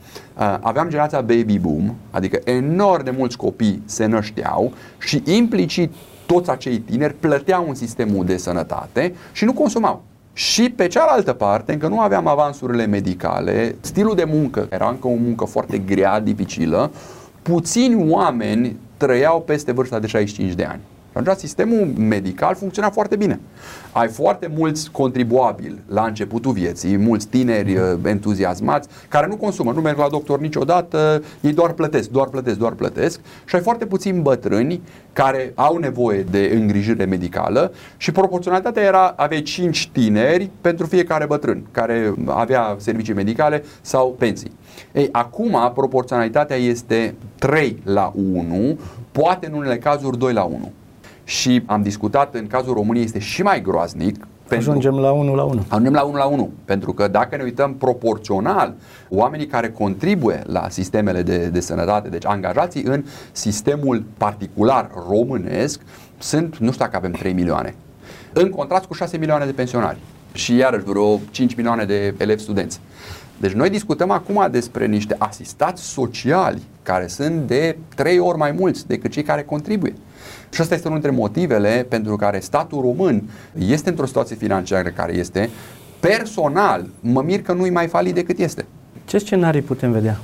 aveam 0.60 0.90
generația 0.90 1.22
baby 1.22 1.60
boom, 1.60 1.94
adică 2.12 2.40
enorm 2.44 3.04
de 3.04 3.14
mulți 3.18 3.38
copii 3.38 3.82
se 3.86 4.06
nășteau 4.06 4.74
și 5.00 5.24
implicit 5.26 5.94
toți 6.26 6.50
acei 6.50 6.80
tineri 6.80 7.14
plăteau 7.14 7.66
un 7.68 7.74
sistemul 7.74 8.26
de 8.26 8.38
sănătate 8.38 9.14
și 9.32 9.46
nu 9.46 9.54
consumau. 9.54 10.04
Și 10.34 10.70
pe 10.70 10.88
cealaltă 10.88 11.34
parte, 11.34 11.74
încă 11.74 11.88
nu 11.88 12.00
aveam 12.00 12.28
avansurile 12.28 12.86
medicale, 12.86 13.76
stilul 13.82 14.16
de 14.16 14.24
muncă 14.24 14.68
era 14.70 14.90
încă 14.90 15.08
o 15.08 15.14
muncă 15.14 15.46
foarte 15.46 15.78
grea, 15.78 16.20
dificilă, 16.20 16.92
puțini 17.42 18.12
oameni 18.12 18.78
trăiau 19.06 19.42
peste 19.42 19.72
vârsta 19.72 20.00
de 20.00 20.08
65 20.08 20.54
de 20.54 20.64
ani. 20.64 20.82
Atunci 21.14 21.38
sistemul 21.38 21.94
medical 21.98 22.56
funcționa 22.56 22.90
foarte 22.90 23.16
bine. 23.16 23.40
Ai 23.92 24.08
foarte 24.08 24.52
mulți 24.58 24.92
contribuabili 24.92 25.82
la 25.88 26.06
începutul 26.06 26.52
vieții, 26.52 26.98
mulți 26.98 27.28
tineri 27.28 27.76
uh, 27.76 27.94
entuziasmați, 28.06 28.90
care 29.10 29.28
nu 29.28 29.36
consumă, 29.36 29.72
nu 29.72 29.82
merg 29.82 29.98
la 29.98 30.08
doctor 30.10 30.40
niciodată, 30.40 31.24
ei 31.42 31.54
doar 31.54 31.72
plătesc, 31.72 32.10
doar 32.10 32.28
plătesc, 32.28 32.58
doar 32.58 32.72
plătesc 32.72 33.20
și 33.46 33.56
ai 33.56 33.62
foarte 33.62 33.86
puțini 33.86 34.22
bătrâni 34.22 34.82
care 35.14 35.52
au 35.56 35.78
nevoie 35.78 36.22
de 36.22 36.52
îngrijire 36.54 37.06
medicală 37.06 37.72
și 37.98 38.12
proporționalitatea 38.12 38.84
era, 38.84 39.08
aveai 39.08 39.42
5 39.42 39.90
tineri 39.92 40.50
pentru 40.62 40.86
fiecare 40.86 41.26
bătrân 41.26 41.64
care 41.72 42.14
avea 42.26 42.76
servicii 42.78 43.14
medicale 43.14 43.64
sau 43.82 44.16
pensii. 44.18 44.52
Ei, 44.92 45.10
acum 45.12 45.72
proporționalitatea 45.74 46.56
este 46.56 47.16
3 47.40 47.82
la 47.84 48.12
1, 48.34 48.80
poate 49.12 49.48
în 49.48 49.54
unele 49.54 49.78
cazuri 49.78 50.18
2 50.18 50.34
la 50.34 50.44
1 50.44 50.72
și 51.32 51.64
am 51.66 51.82
discutat 51.82 52.36
în 52.36 52.48
cazul 52.48 52.74
României 52.74 53.06
este 53.06 53.20
și 53.20 53.42
mai 53.42 53.62
groaznic 53.62 54.28
Ajungem 54.50 55.00
la 55.00 55.12
1 55.12 55.36
la 55.36 55.44
1. 55.44 55.66
Ajungem 55.68 55.94
la 55.94 56.02
1 56.02 56.18
la 56.18 56.26
1. 56.26 56.52
Pentru 56.66 56.94
că 56.94 57.08
dacă 57.08 57.36
ne 57.36 57.44
uităm 57.44 57.74
proporțional, 57.74 58.74
oamenii 59.10 59.46
care 59.46 59.70
contribuie 59.70 60.42
la 60.46 60.68
sistemele 60.70 61.22
de, 61.22 61.48
de 61.48 61.60
sănătate, 61.60 62.10
deci 62.10 62.26
angajații 62.26 62.84
în 62.84 63.04
sistemul 63.32 64.04
particular 64.18 64.90
românesc, 65.08 65.82
sunt, 66.18 66.58
nu 66.58 66.72
știu 66.72 66.86
dacă 66.86 66.96
avem 66.96 67.12
3 67.12 67.34
milioane. 67.34 67.76
În 68.34 68.50
contrast 68.50 68.86
cu 68.86 68.94
6 68.94 69.18
milioane 69.18 69.46
de 69.46 69.52
pensionari 69.52 69.98
și 70.34 70.56
iarăși 70.56 70.84
vreo 70.84 71.20
5 71.30 71.56
milioane 71.56 71.84
de 71.84 72.14
elevi 72.18 72.42
studenți. 72.42 72.80
Deci 73.38 73.52
noi 73.52 73.70
discutăm 73.70 74.12
acum 74.12 74.48
despre 74.52 74.86
niște 74.86 75.16
asistați 75.18 75.84
sociali 75.84 76.62
care 76.84 77.08
sunt 77.08 77.48
de 77.48 77.78
3 77.96 78.20
ori 78.20 78.38
mai 78.38 78.52
mulți 78.52 78.88
decât 78.88 79.12
cei 79.12 79.24
care 79.24 79.44
contribuie. 79.44 79.94
Și 80.50 80.62
asta 80.62 80.74
este 80.74 80.88
unul 80.88 81.00
dintre 81.00 81.20
motivele 81.20 81.86
pentru 81.90 82.16
care 82.16 82.40
statul 82.40 82.82
român 82.82 83.30
este 83.58 83.90
într-o 83.90 84.06
situație 84.06 84.36
financiară 84.36 84.90
care 84.90 85.14
este. 85.14 85.50
Personal, 86.00 86.86
mă 87.00 87.22
mir 87.22 87.42
că 87.42 87.54
nu-i 87.54 87.70
mai 87.70 87.88
falit 87.88 88.14
decât 88.14 88.40
este. 88.40 88.66
Ce 89.06 89.18
scenarii 89.18 89.62
putem 89.62 89.92
vedea? 89.92 90.20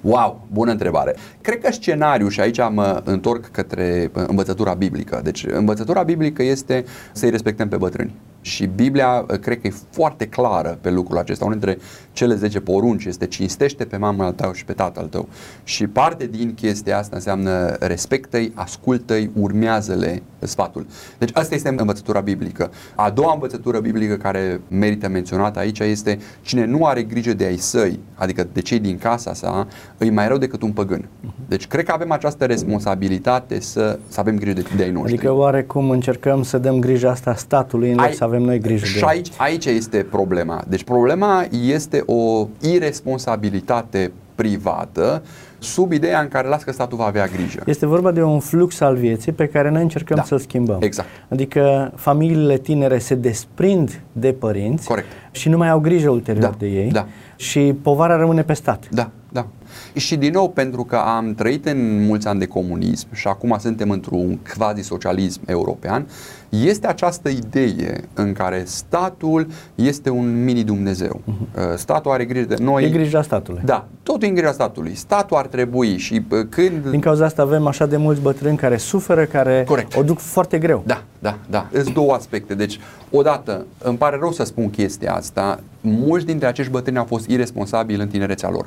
Wow, 0.00 0.46
bună 0.52 0.70
întrebare. 0.70 1.14
Cred 1.40 1.60
că 1.60 1.72
scenariul, 1.72 2.30
și 2.30 2.40
aici 2.40 2.58
mă 2.70 3.02
întorc 3.04 3.46
către 3.50 4.10
învățătura 4.12 4.72
biblică. 4.74 5.20
Deci, 5.24 5.46
învățătura 5.48 6.02
biblică 6.02 6.42
este 6.42 6.84
să-i 7.12 7.30
respectăm 7.30 7.68
pe 7.68 7.76
bătrâni. 7.76 8.14
Și 8.44 8.66
Biblia 8.66 9.24
uh, 9.30 9.38
cred 9.38 9.60
că 9.60 9.66
e 9.66 9.72
foarte 9.90 10.26
clară 10.26 10.78
pe 10.80 10.90
lucrul 10.90 11.18
acesta. 11.18 11.44
Unul 11.44 11.58
dintre 11.58 11.78
cele 12.12 12.34
10 12.34 12.60
porunci 12.60 13.04
este 13.04 13.26
cinstește 13.26 13.84
pe 13.84 13.96
mama 13.96 14.32
tău 14.32 14.52
și 14.52 14.64
pe 14.64 14.72
tatăl 14.72 15.06
tău. 15.06 15.28
Și 15.64 15.86
parte 15.86 16.26
din 16.26 16.54
chestia 16.54 16.98
asta 16.98 17.16
înseamnă 17.16 17.76
respectă-i, 17.80 18.52
ascultă-i, 18.54 19.30
urmează-le 19.40 20.22
sfatul. 20.38 20.86
Deci 21.18 21.30
asta 21.32 21.54
este 21.54 21.74
învățătura 21.76 22.20
biblică. 22.20 22.70
A 22.94 23.10
doua 23.10 23.32
învățătură 23.32 23.78
biblică 23.78 24.16
care 24.16 24.60
merită 24.68 25.08
menționată 25.08 25.58
aici 25.58 25.78
este 25.78 26.18
cine 26.42 26.64
nu 26.64 26.86
are 26.86 27.02
grijă 27.02 27.32
de 27.32 27.44
ai 27.44 27.56
săi, 27.56 28.00
adică 28.14 28.46
de 28.52 28.60
cei 28.60 28.78
din 28.78 28.98
casa 28.98 29.34
sa, 29.34 29.66
îi 29.98 30.10
mai 30.10 30.28
rău 30.28 30.38
decât 30.38 30.62
un 30.62 30.72
păgân. 30.72 31.08
Deci 31.48 31.66
cred 31.66 31.84
că 31.84 31.92
avem 31.92 32.10
această 32.10 32.44
responsabilitate 32.44 33.60
să, 33.60 33.98
să 34.08 34.20
avem 34.20 34.36
grijă 34.36 34.52
de, 34.52 34.64
de 34.76 34.82
ai 34.82 34.90
noștri. 34.90 35.12
Adică 35.12 35.32
oarecum 35.32 35.90
încercăm 35.90 36.42
să 36.42 36.58
dăm 36.58 36.80
grija 36.80 37.10
asta 37.10 37.34
statului 37.34 37.90
în 37.90 37.96
loc 37.96 38.12
să 38.14 38.24
avem 38.24 38.33
noi 38.42 38.58
grijă 38.58 38.84
și 38.84 38.98
de 38.98 39.04
aici, 39.06 39.28
aici 39.36 39.64
este 39.64 40.06
problema. 40.10 40.64
Deci 40.68 40.84
problema 40.84 41.44
este 41.66 42.02
o 42.06 42.48
irresponsabilitate 42.60 44.12
privată 44.34 45.22
sub 45.58 45.92
ideea 45.92 46.20
în 46.20 46.28
care 46.28 46.48
las 46.48 46.62
că 46.62 46.72
statul 46.72 46.96
va 46.98 47.04
avea 47.04 47.26
grijă. 47.26 47.62
Este 47.66 47.86
vorba 47.86 48.10
de 48.10 48.22
un 48.22 48.40
flux 48.40 48.80
al 48.80 48.96
vieții 48.96 49.32
pe 49.32 49.46
care 49.46 49.70
noi 49.70 49.82
încercăm 49.82 50.16
Da. 50.16 50.22
să-l 50.22 50.38
schimbăm. 50.38 50.76
Exact. 50.80 51.08
Adică 51.28 51.92
familiile 51.96 52.58
tinere 52.58 52.98
se 52.98 53.14
desprind 53.14 54.00
de 54.12 54.32
părinți 54.32 54.86
Corect. 54.86 55.06
și 55.30 55.48
nu 55.48 55.56
mai 55.56 55.68
au 55.68 55.78
grijă 55.80 56.10
ulterior 56.10 56.42
Da, 56.44 56.54
de 56.58 56.66
ei 56.66 56.90
da. 56.90 57.06
și 57.36 57.74
povara 57.82 58.16
rămâne 58.16 58.42
pe 58.42 58.52
stat. 58.52 58.84
Da, 58.90 59.10
da. 59.34 59.46
Și 59.94 60.16
din 60.16 60.32
nou, 60.32 60.50
pentru 60.50 60.84
că 60.84 60.96
am 60.96 61.34
trăit 61.34 61.66
în 61.66 62.04
mulți 62.06 62.26
ani 62.26 62.38
de 62.38 62.46
comunism 62.46 63.06
și 63.12 63.28
acum 63.28 63.56
suntem 63.60 63.90
într-un 63.90 64.38
quasi-socialism 64.56 65.40
european, 65.46 66.06
este 66.48 66.86
această 66.86 67.28
idee 67.28 68.00
în 68.14 68.32
care 68.32 68.62
statul 68.66 69.46
este 69.74 70.10
un 70.10 70.44
mini-Dumnezeu. 70.44 71.20
Uh, 71.26 71.62
Statul 71.76 72.10
are 72.10 72.24
grijă 72.24 72.46
de 72.46 72.56
noi. 72.58 72.84
E 72.84 72.88
grija 72.88 73.22
statului. 73.22 73.62
Da, 73.64 73.86
totul 74.02 74.22
e 74.22 74.26
în 74.26 74.34
grija 74.34 74.52
statului. 74.52 74.94
Statul 74.94 75.36
ar 75.36 75.46
trebui 75.46 75.96
și 75.96 76.24
uh, 76.30 76.38
când... 76.48 76.88
Din 76.90 77.00
cauza 77.00 77.24
asta 77.24 77.42
avem 77.42 77.66
așa 77.66 77.86
de 77.86 77.96
mulți 77.96 78.20
bătrâni 78.20 78.56
care 78.56 78.76
suferă, 78.76 79.24
care 79.24 79.64
Corect. 79.66 79.96
o 79.96 80.02
duc 80.02 80.18
foarte 80.18 80.58
greu. 80.58 80.82
Da, 80.86 81.02
da, 81.18 81.38
da. 81.50 81.68
Sunt 81.72 81.94
două 81.94 82.12
aspecte. 82.12 82.54
Deci, 82.54 82.80
odată, 83.10 83.66
îmi 83.78 83.96
pare 83.96 84.16
rău 84.20 84.32
să 84.32 84.44
spun 84.44 84.70
chestia 84.70 85.14
asta, 85.14 85.60
mulți 85.80 86.26
dintre 86.26 86.46
acești 86.46 86.72
bătrâni 86.72 86.98
au 86.98 87.04
fost 87.04 87.28
irresponsabili 87.28 88.02
în 88.02 88.08
tinerețea 88.08 88.50
lor. 88.50 88.66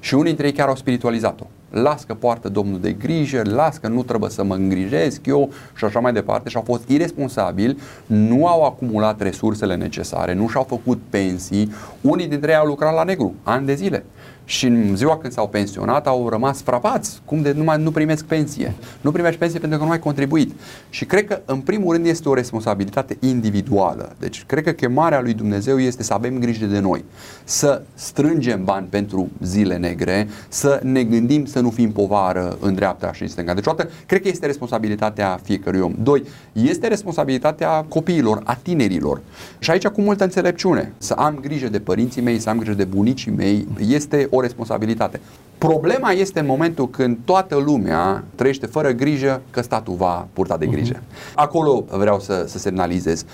Și 0.00 0.14
unii 0.14 0.26
dintre 0.26 0.46
ei 0.46 0.52
chiar 0.52 0.68
au 0.68 0.76
spiritualizat-o. 0.76 1.46
Las 1.70 2.04
că 2.04 2.14
poartă 2.14 2.48
Domnul 2.48 2.80
de 2.80 2.92
grijă, 2.92 3.42
las 3.44 3.76
că 3.76 3.88
nu 3.88 4.02
trebuie 4.02 4.30
să 4.30 4.44
mă 4.44 4.54
îngrijesc 4.54 5.26
eu 5.26 5.50
și 5.76 5.84
așa 5.84 6.00
mai 6.00 6.12
departe 6.12 6.48
și 6.48 6.56
au 6.56 6.62
fost 6.62 6.88
irresponsabili, 6.88 7.78
nu 8.06 8.46
au 8.46 8.64
acumulat 8.64 9.20
resursele 9.20 9.74
necesare, 9.74 10.34
nu 10.34 10.48
și-au 10.48 10.62
făcut 10.62 11.00
pensii, 11.10 11.72
unii 12.00 12.26
dintre 12.26 12.50
ei 12.50 12.56
au 12.56 12.66
lucrat 12.66 12.94
la 12.94 13.02
negru, 13.02 13.34
ani 13.42 13.66
de 13.66 13.74
zile. 13.74 14.04
Și 14.48 14.66
în 14.66 14.96
ziua 14.96 15.18
când 15.18 15.32
s-au 15.32 15.48
pensionat 15.48 16.06
au 16.06 16.28
rămas 16.28 16.62
frapați. 16.62 17.20
Cum 17.24 17.42
de 17.42 17.52
nu, 17.56 17.64
mai, 17.64 17.82
nu 17.82 17.90
primesc 17.90 18.24
pensie? 18.24 18.74
Nu 19.00 19.12
primești 19.12 19.38
pensie 19.38 19.58
pentru 19.58 19.78
că 19.78 19.84
nu 19.84 19.90
ai 19.90 19.98
contribuit. 19.98 20.52
Și 20.90 21.04
cred 21.04 21.26
că, 21.26 21.40
în 21.44 21.60
primul 21.60 21.92
rând, 21.92 22.06
este 22.06 22.28
o 22.28 22.34
responsabilitate 22.34 23.16
individuală. 23.20 24.14
Deci, 24.18 24.44
cred 24.46 24.64
că 24.64 24.70
chemarea 24.70 25.20
lui 25.20 25.34
Dumnezeu 25.34 25.78
este 25.78 26.02
să 26.02 26.14
avem 26.14 26.38
grijă 26.38 26.66
de 26.66 26.78
noi. 26.78 27.04
Să 27.44 27.82
strângem 27.94 28.64
bani 28.64 28.86
pentru 28.86 29.28
zile 29.42 29.76
negre, 29.76 30.28
să 30.48 30.80
ne 30.82 31.02
gândim 31.02 31.44
să 31.44 31.60
nu 31.60 31.70
fim 31.70 31.92
povară 31.92 32.56
în 32.60 32.74
dreapta 32.74 33.12
și 33.12 33.22
în 33.22 33.28
stânga. 33.28 33.54
Deci, 33.54 33.66
odată, 33.66 33.90
cred 34.06 34.22
că 34.22 34.28
este 34.28 34.46
responsabilitatea 34.46 35.40
fiecărui 35.42 35.80
om. 35.80 35.94
Doi, 36.02 36.22
este 36.52 36.86
responsabilitatea 36.86 37.84
copiilor, 37.88 38.40
a 38.44 38.54
tinerilor. 38.62 39.20
Și 39.58 39.70
aici 39.70 39.86
cu 39.86 40.00
multă 40.00 40.24
înțelepciune. 40.24 40.92
Să 40.98 41.12
am 41.12 41.38
grijă 41.40 41.68
de 41.68 41.78
părinții 41.80 42.22
mei, 42.22 42.38
să 42.38 42.48
am 42.48 42.58
grijă 42.58 42.74
de 42.74 42.84
bunicii 42.84 43.32
mei, 43.32 43.66
este 43.88 44.26
o 44.30 44.37
responsabilitate. 44.40 45.20
Problema 45.58 46.10
este 46.10 46.40
în 46.40 46.46
momentul 46.46 46.90
când 46.90 47.18
toată 47.24 47.56
lumea 47.56 48.24
trăiește 48.34 48.66
fără 48.66 48.90
grijă 48.90 49.42
că 49.50 49.62
statul 49.62 49.94
va 49.94 50.28
purta 50.32 50.56
de 50.56 50.66
grijă. 50.66 51.02
Acolo 51.34 51.84
vreau 51.90 52.20
să, 52.20 52.44
să 52.46 52.58
semnalizez. 52.58 53.24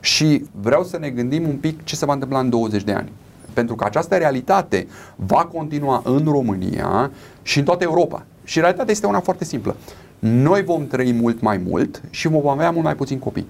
Și 0.00 0.44
vreau 0.60 0.84
să 0.84 0.98
ne 0.98 1.08
gândim 1.08 1.48
un 1.48 1.56
pic 1.56 1.84
ce 1.84 1.96
se 1.96 2.04
va 2.04 2.12
întâmpla 2.12 2.38
în 2.38 2.50
20 2.50 2.82
de 2.82 2.92
ani. 2.92 3.12
Pentru 3.52 3.74
că 3.74 3.84
această 3.84 4.16
realitate 4.16 4.86
va 5.16 5.44
continua 5.44 6.02
în 6.04 6.24
România 6.24 7.10
și 7.42 7.58
în 7.58 7.64
toată 7.64 7.84
Europa. 7.84 8.24
Și 8.44 8.58
realitatea 8.58 8.92
este 8.92 9.06
una 9.06 9.20
foarte 9.20 9.44
simplă. 9.44 9.76
Noi 10.18 10.62
vom 10.62 10.86
trăi 10.86 11.12
mult 11.12 11.40
mai 11.40 11.60
mult 11.68 12.02
și 12.10 12.28
vom 12.28 12.48
avea 12.48 12.70
mult 12.70 12.84
mai 12.84 12.94
puțin 12.94 13.18
copii. 13.18 13.46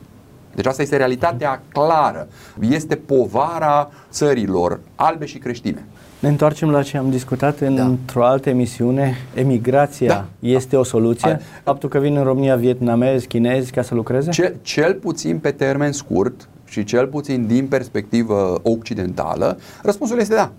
Deci 0.54 0.66
asta 0.66 0.82
este 0.82 0.96
realitatea 0.96 1.62
clară. 1.72 2.28
Este 2.60 2.96
povara 2.96 3.90
țărilor 4.10 4.80
albe 4.94 5.24
și 5.24 5.38
creștine. 5.38 5.84
Ne 6.24 6.30
întoarcem 6.30 6.70
la 6.70 6.82
ce 6.82 6.96
am 6.96 7.10
discutat 7.10 7.60
în, 7.60 7.74
Da. 7.74 7.84
într-o 7.84 8.24
altă 8.24 8.48
emisiune. 8.48 9.16
Emigrația 9.34 10.08
Da. 10.08 10.48
este 10.48 10.76
o 10.76 10.82
soluție? 10.82 11.28
Hai. 11.28 11.40
Faptul 11.62 11.88
că 11.88 11.98
vin 11.98 12.16
în 12.16 12.22
România 12.22 12.56
vietnamezi, 12.56 13.26
chinezi 13.26 13.70
ca 13.70 13.82
să 13.82 13.94
lucreze? 13.94 14.30
Cel, 14.30 14.54
cel 14.62 14.94
puțin 14.94 15.38
pe 15.38 15.50
termen 15.50 15.92
scurt 15.92 16.48
și 16.64 16.84
cel 16.84 17.06
puțin 17.06 17.46
din 17.46 17.66
perspectivă 17.66 18.60
occidentală, 18.62 19.58
răspunsul 19.82 20.18
este 20.18 20.34
da. 20.34 20.52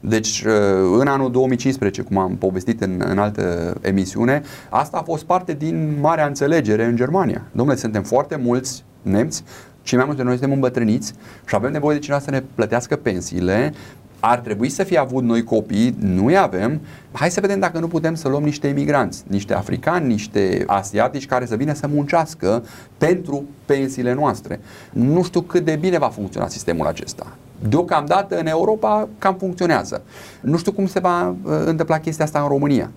Deci, 0.00 0.44
uh, 0.46 0.52
în 0.98 1.06
anul 1.06 1.30
2015, 1.30 2.02
cum 2.02 2.18
am 2.18 2.36
povestit 2.36 2.80
în, 2.80 3.02
în 3.08 3.18
altă 3.18 3.74
emisiune, 3.80 4.42
asta 4.70 4.96
a 4.96 5.02
fost 5.02 5.24
parte 5.24 5.52
din 5.52 5.96
marea 6.00 6.26
înțelegere 6.26 6.84
în 6.84 6.96
Germania. 6.96 7.42
Domnule, 7.52 7.78
suntem 7.78 8.02
foarte 8.02 8.36
mulți 8.36 8.84
nemți, 9.02 9.42
cei 9.82 9.98
mai 9.98 10.06
mulți 10.06 10.20
dintre 10.20 10.24
noi 10.24 10.36
suntem 10.36 10.52
îmbătrâniți 10.52 11.12
și 11.46 11.54
avem 11.54 11.72
nevoie 11.72 11.96
de 11.96 12.02
cineva 12.02 12.20
să 12.20 12.30
ne 12.30 12.42
plătească 12.54 12.96
pensiile. 12.96 13.72
Ar 14.20 14.38
trebui 14.38 14.68
să 14.68 14.82
fie 14.82 14.98
avut 14.98 15.22
noi 15.22 15.44
copii, 15.44 15.96
nu-i 16.00 16.36
avem, 16.36 16.80
hai 17.12 17.30
să 17.30 17.40
vedem 17.40 17.60
dacă 17.60 17.78
nu 17.78 17.88
putem 17.88 18.14
să 18.14 18.28
luăm 18.28 18.42
niște 18.42 18.68
emigranți, 18.68 19.24
niște 19.26 19.54
africani, 19.54 20.06
niște 20.06 20.64
asiatici 20.66 21.26
care 21.26 21.46
să 21.46 21.56
vină 21.56 21.72
să 21.72 21.86
muncească 21.86 22.64
pentru 22.98 23.44
pensiile 23.64 24.14
noastre. 24.14 24.60
Nu 24.92 25.22
știu 25.22 25.40
cât 25.40 25.64
de 25.64 25.76
bine 25.76 25.98
va 25.98 26.08
funcționa 26.08 26.48
sistemul 26.48 26.86
acesta. 26.86 27.26
Deocamdată 27.68 28.38
în 28.38 28.46
Europa 28.46 29.08
cam 29.18 29.34
funcționează. 29.34 30.02
Nu 30.40 30.56
știu 30.56 30.72
cum 30.72 30.86
se 30.86 31.00
va 31.00 31.28
uh, 31.28 31.52
întâmpla 31.64 31.98
chestia 31.98 32.24
asta 32.24 32.40
în 32.40 32.48
România. 32.48 32.90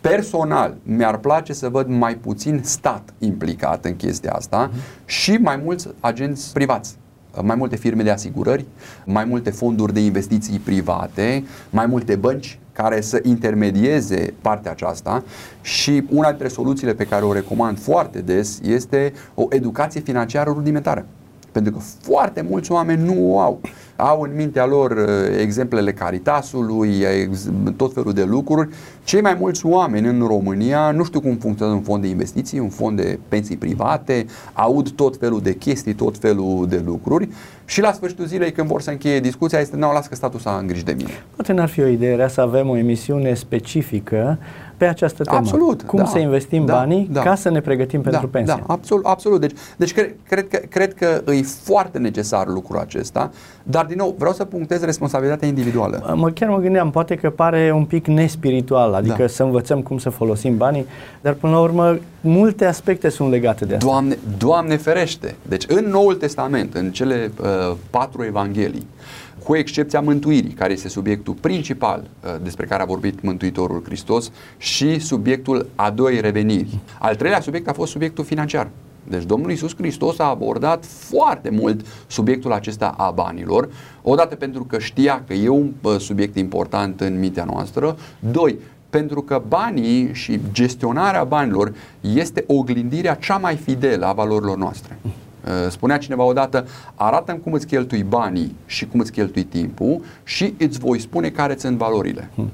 Personal, 0.00 0.76
mi-ar 0.82 1.16
place 1.16 1.52
să 1.52 1.68
văd 1.68 1.88
mai 1.88 2.14
puțin 2.14 2.60
stat 2.62 3.12
implicat 3.18 3.84
în 3.84 3.96
chestia 3.96 4.32
asta 4.32 4.70
și 5.04 5.32
mai 5.32 5.60
mulți 5.64 5.88
agenți 6.00 6.52
privați 6.52 6.96
mai 7.42 7.56
multe 7.56 7.76
firme 7.76 8.02
de 8.02 8.10
asigurări, 8.10 8.64
mai 9.04 9.24
multe 9.24 9.50
fonduri 9.50 9.92
de 9.92 10.00
investiții 10.00 10.58
private, 10.58 11.44
mai 11.70 11.86
multe 11.86 12.16
bănci 12.16 12.58
care 12.72 13.00
să 13.00 13.20
intermedieze 13.22 14.34
partea 14.40 14.70
aceasta 14.70 15.24
și 15.60 16.04
una 16.10 16.28
dintre 16.28 16.48
soluțiile 16.48 16.94
pe 16.94 17.06
care 17.06 17.24
o 17.24 17.32
recomand 17.32 17.78
foarte 17.78 18.20
des 18.20 18.60
este 18.62 19.12
o 19.34 19.46
educație 19.48 20.00
financiară 20.00 20.50
rudimentară. 20.50 21.06
Pentru 21.52 21.72
că 21.72 21.78
foarte 22.00 22.46
mulți 22.48 22.72
oameni 22.72 23.04
nu 23.04 23.32
o 23.32 23.40
au 23.40 23.60
au 24.08 24.20
în 24.20 24.30
mintea 24.34 24.66
lor 24.66 24.90
uh, 24.90 25.38
exemplele 25.40 25.92
Caritasului, 25.92 26.90
tot 27.76 27.92
felul 27.92 28.12
de 28.12 28.24
lucruri. 28.24 28.68
Cei 29.04 29.20
mai 29.20 29.36
mulți 29.40 29.66
oameni 29.66 30.08
în 30.08 30.26
România 30.26 30.90
nu 30.90 31.04
știu 31.04 31.20
cum 31.20 31.36
funcționează 31.36 31.78
un 31.78 31.84
fond 31.84 32.02
de 32.02 32.08
investiții, 32.08 32.58
un 32.58 32.68
fond 32.68 32.96
de 32.96 33.18
pensii 33.28 33.56
private, 33.56 34.26
aud 34.52 34.90
tot 34.90 35.16
felul 35.16 35.40
de 35.40 35.54
chestii, 35.54 35.94
tot 35.94 36.18
felul 36.18 36.66
de 36.68 36.82
lucruri 36.86 37.28
și 37.64 37.80
la 37.80 37.92
sfârșitul 37.92 38.24
zilei 38.24 38.52
când 38.52 38.68
vor 38.68 38.80
să 38.80 38.90
încheie 38.90 39.20
discuția 39.20 39.58
este, 39.58 39.76
nu, 39.76 39.92
las 39.92 40.06
că 40.06 40.14
statul 40.14 40.40
să 40.40 40.48
am 40.48 40.66
de 40.84 40.94
mine. 40.96 41.24
Poate 41.34 41.52
n-ar 41.52 41.68
fi 41.68 41.80
o 41.80 41.86
idee 41.86 42.14
rea 42.14 42.28
să 42.28 42.40
avem 42.40 42.68
o 42.68 42.76
emisiune 42.76 43.34
specifică 43.34 44.38
pe 44.76 44.84
această 44.84 45.22
temă. 45.22 45.36
Absolut. 45.36 45.82
Cum 45.82 45.98
da, 45.98 46.04
să 46.04 46.18
investim 46.18 46.64
da, 46.64 46.72
banii 46.72 47.08
da, 47.12 47.20
ca 47.20 47.34
să 47.34 47.50
ne 47.50 47.60
pregătim 47.60 48.00
da, 48.02 48.10
pentru 48.10 48.28
pensie. 48.28 48.62
Da, 48.66 48.72
absolut. 48.72 49.04
absolut. 49.04 49.40
Deci, 49.40 49.52
deci 49.76 49.92
cred, 49.92 50.14
cred, 50.28 50.48
că, 50.48 50.56
cred 50.68 50.94
că 50.94 51.22
e 51.32 51.42
foarte 51.42 51.98
necesar 51.98 52.46
lucrul 52.46 52.78
acesta, 52.78 53.30
dar 53.62 53.84
din 53.84 53.96
nou 53.96 54.14
vreau 54.18 54.32
să 54.32 54.44
punctez 54.44 54.82
responsabilitatea 54.82 55.48
individuală. 55.48 56.14
Mă, 56.16 56.30
chiar 56.30 56.48
mă 56.48 56.58
gândeam, 56.58 56.90
poate 56.90 57.14
că 57.14 57.30
pare 57.30 57.72
un 57.74 57.84
pic 57.84 58.06
nespiritual, 58.06 58.94
adică 58.94 59.16
da. 59.18 59.26
să 59.26 59.42
învățăm 59.42 59.82
cum 59.82 59.98
să 59.98 60.10
folosim 60.10 60.56
banii, 60.56 60.86
dar 61.20 61.32
până 61.32 61.52
la 61.52 61.60
urmă 61.60 61.98
multe 62.20 62.64
aspecte 62.64 63.08
sunt 63.08 63.30
legate 63.30 63.64
de 63.64 63.74
asta. 63.74 63.86
Doamne, 63.86 64.18
Doamne 64.38 64.76
ferește! 64.76 65.34
Deci 65.42 65.64
în 65.68 65.84
Noul 65.90 66.14
Testament, 66.14 66.74
în 66.74 66.90
cele 66.90 67.32
uh, 67.40 67.76
patru 67.90 68.24
evanghelii, 68.24 68.86
cu 69.44 69.56
excepția 69.56 70.00
mântuirii, 70.00 70.50
care 70.52 70.72
este 70.72 70.88
subiectul 70.88 71.34
principal 71.34 72.04
uh, 72.24 72.34
despre 72.42 72.66
care 72.66 72.82
a 72.82 72.86
vorbit 72.86 73.22
Mântuitorul 73.22 73.82
Hristos 73.84 74.30
și 74.56 74.98
subiectul 74.98 75.66
a 75.74 75.90
doi 75.90 76.20
reveniri. 76.20 76.78
Al 76.98 77.16
treilea 77.16 77.40
subiect 77.40 77.68
a 77.68 77.72
fost 77.72 77.90
subiectul 77.90 78.24
financiar. 78.24 78.68
Deci 79.08 79.22
Domnul 79.22 79.50
Iisus 79.50 79.76
Hristos 79.76 80.18
a 80.18 80.24
abordat 80.24 80.84
foarte 80.84 81.50
mult 81.50 81.86
subiectul 82.06 82.52
acesta 82.52 82.94
a 82.96 83.10
banilor, 83.10 83.68
odată 84.02 84.34
pentru 84.34 84.64
că 84.64 84.78
știa 84.78 85.24
că 85.26 85.32
e 85.32 85.48
un 85.48 85.72
uh, 85.82 85.98
subiect 85.98 86.36
important 86.36 87.00
în 87.00 87.18
mintea 87.18 87.44
noastră, 87.44 87.96
doi, 88.18 88.58
pentru 88.90 89.22
că 89.22 89.42
banii 89.48 90.10
și 90.12 90.40
gestionarea 90.52 91.24
banilor 91.24 91.74
este 92.00 92.44
oglindirea 92.46 93.14
cea 93.14 93.36
mai 93.36 93.56
fidelă 93.56 94.06
a 94.06 94.12
valorilor 94.12 94.56
noastre. 94.56 94.98
Uh, 95.44 95.70
spunea 95.70 95.98
cineva 95.98 96.22
odată, 96.22 96.66
arată 96.94 97.40
cum 97.42 97.52
îți 97.52 97.66
cheltui 97.66 98.02
banii 98.02 98.56
și 98.66 98.86
cum 98.86 99.00
îți 99.00 99.12
cheltui 99.12 99.42
timpul 99.42 100.00
și 100.24 100.54
îți 100.58 100.78
voi 100.78 100.98
spune 100.98 101.28
care 101.28 101.56
sunt 101.58 101.76
valorile. 101.76 102.30
Hmm. 102.34 102.50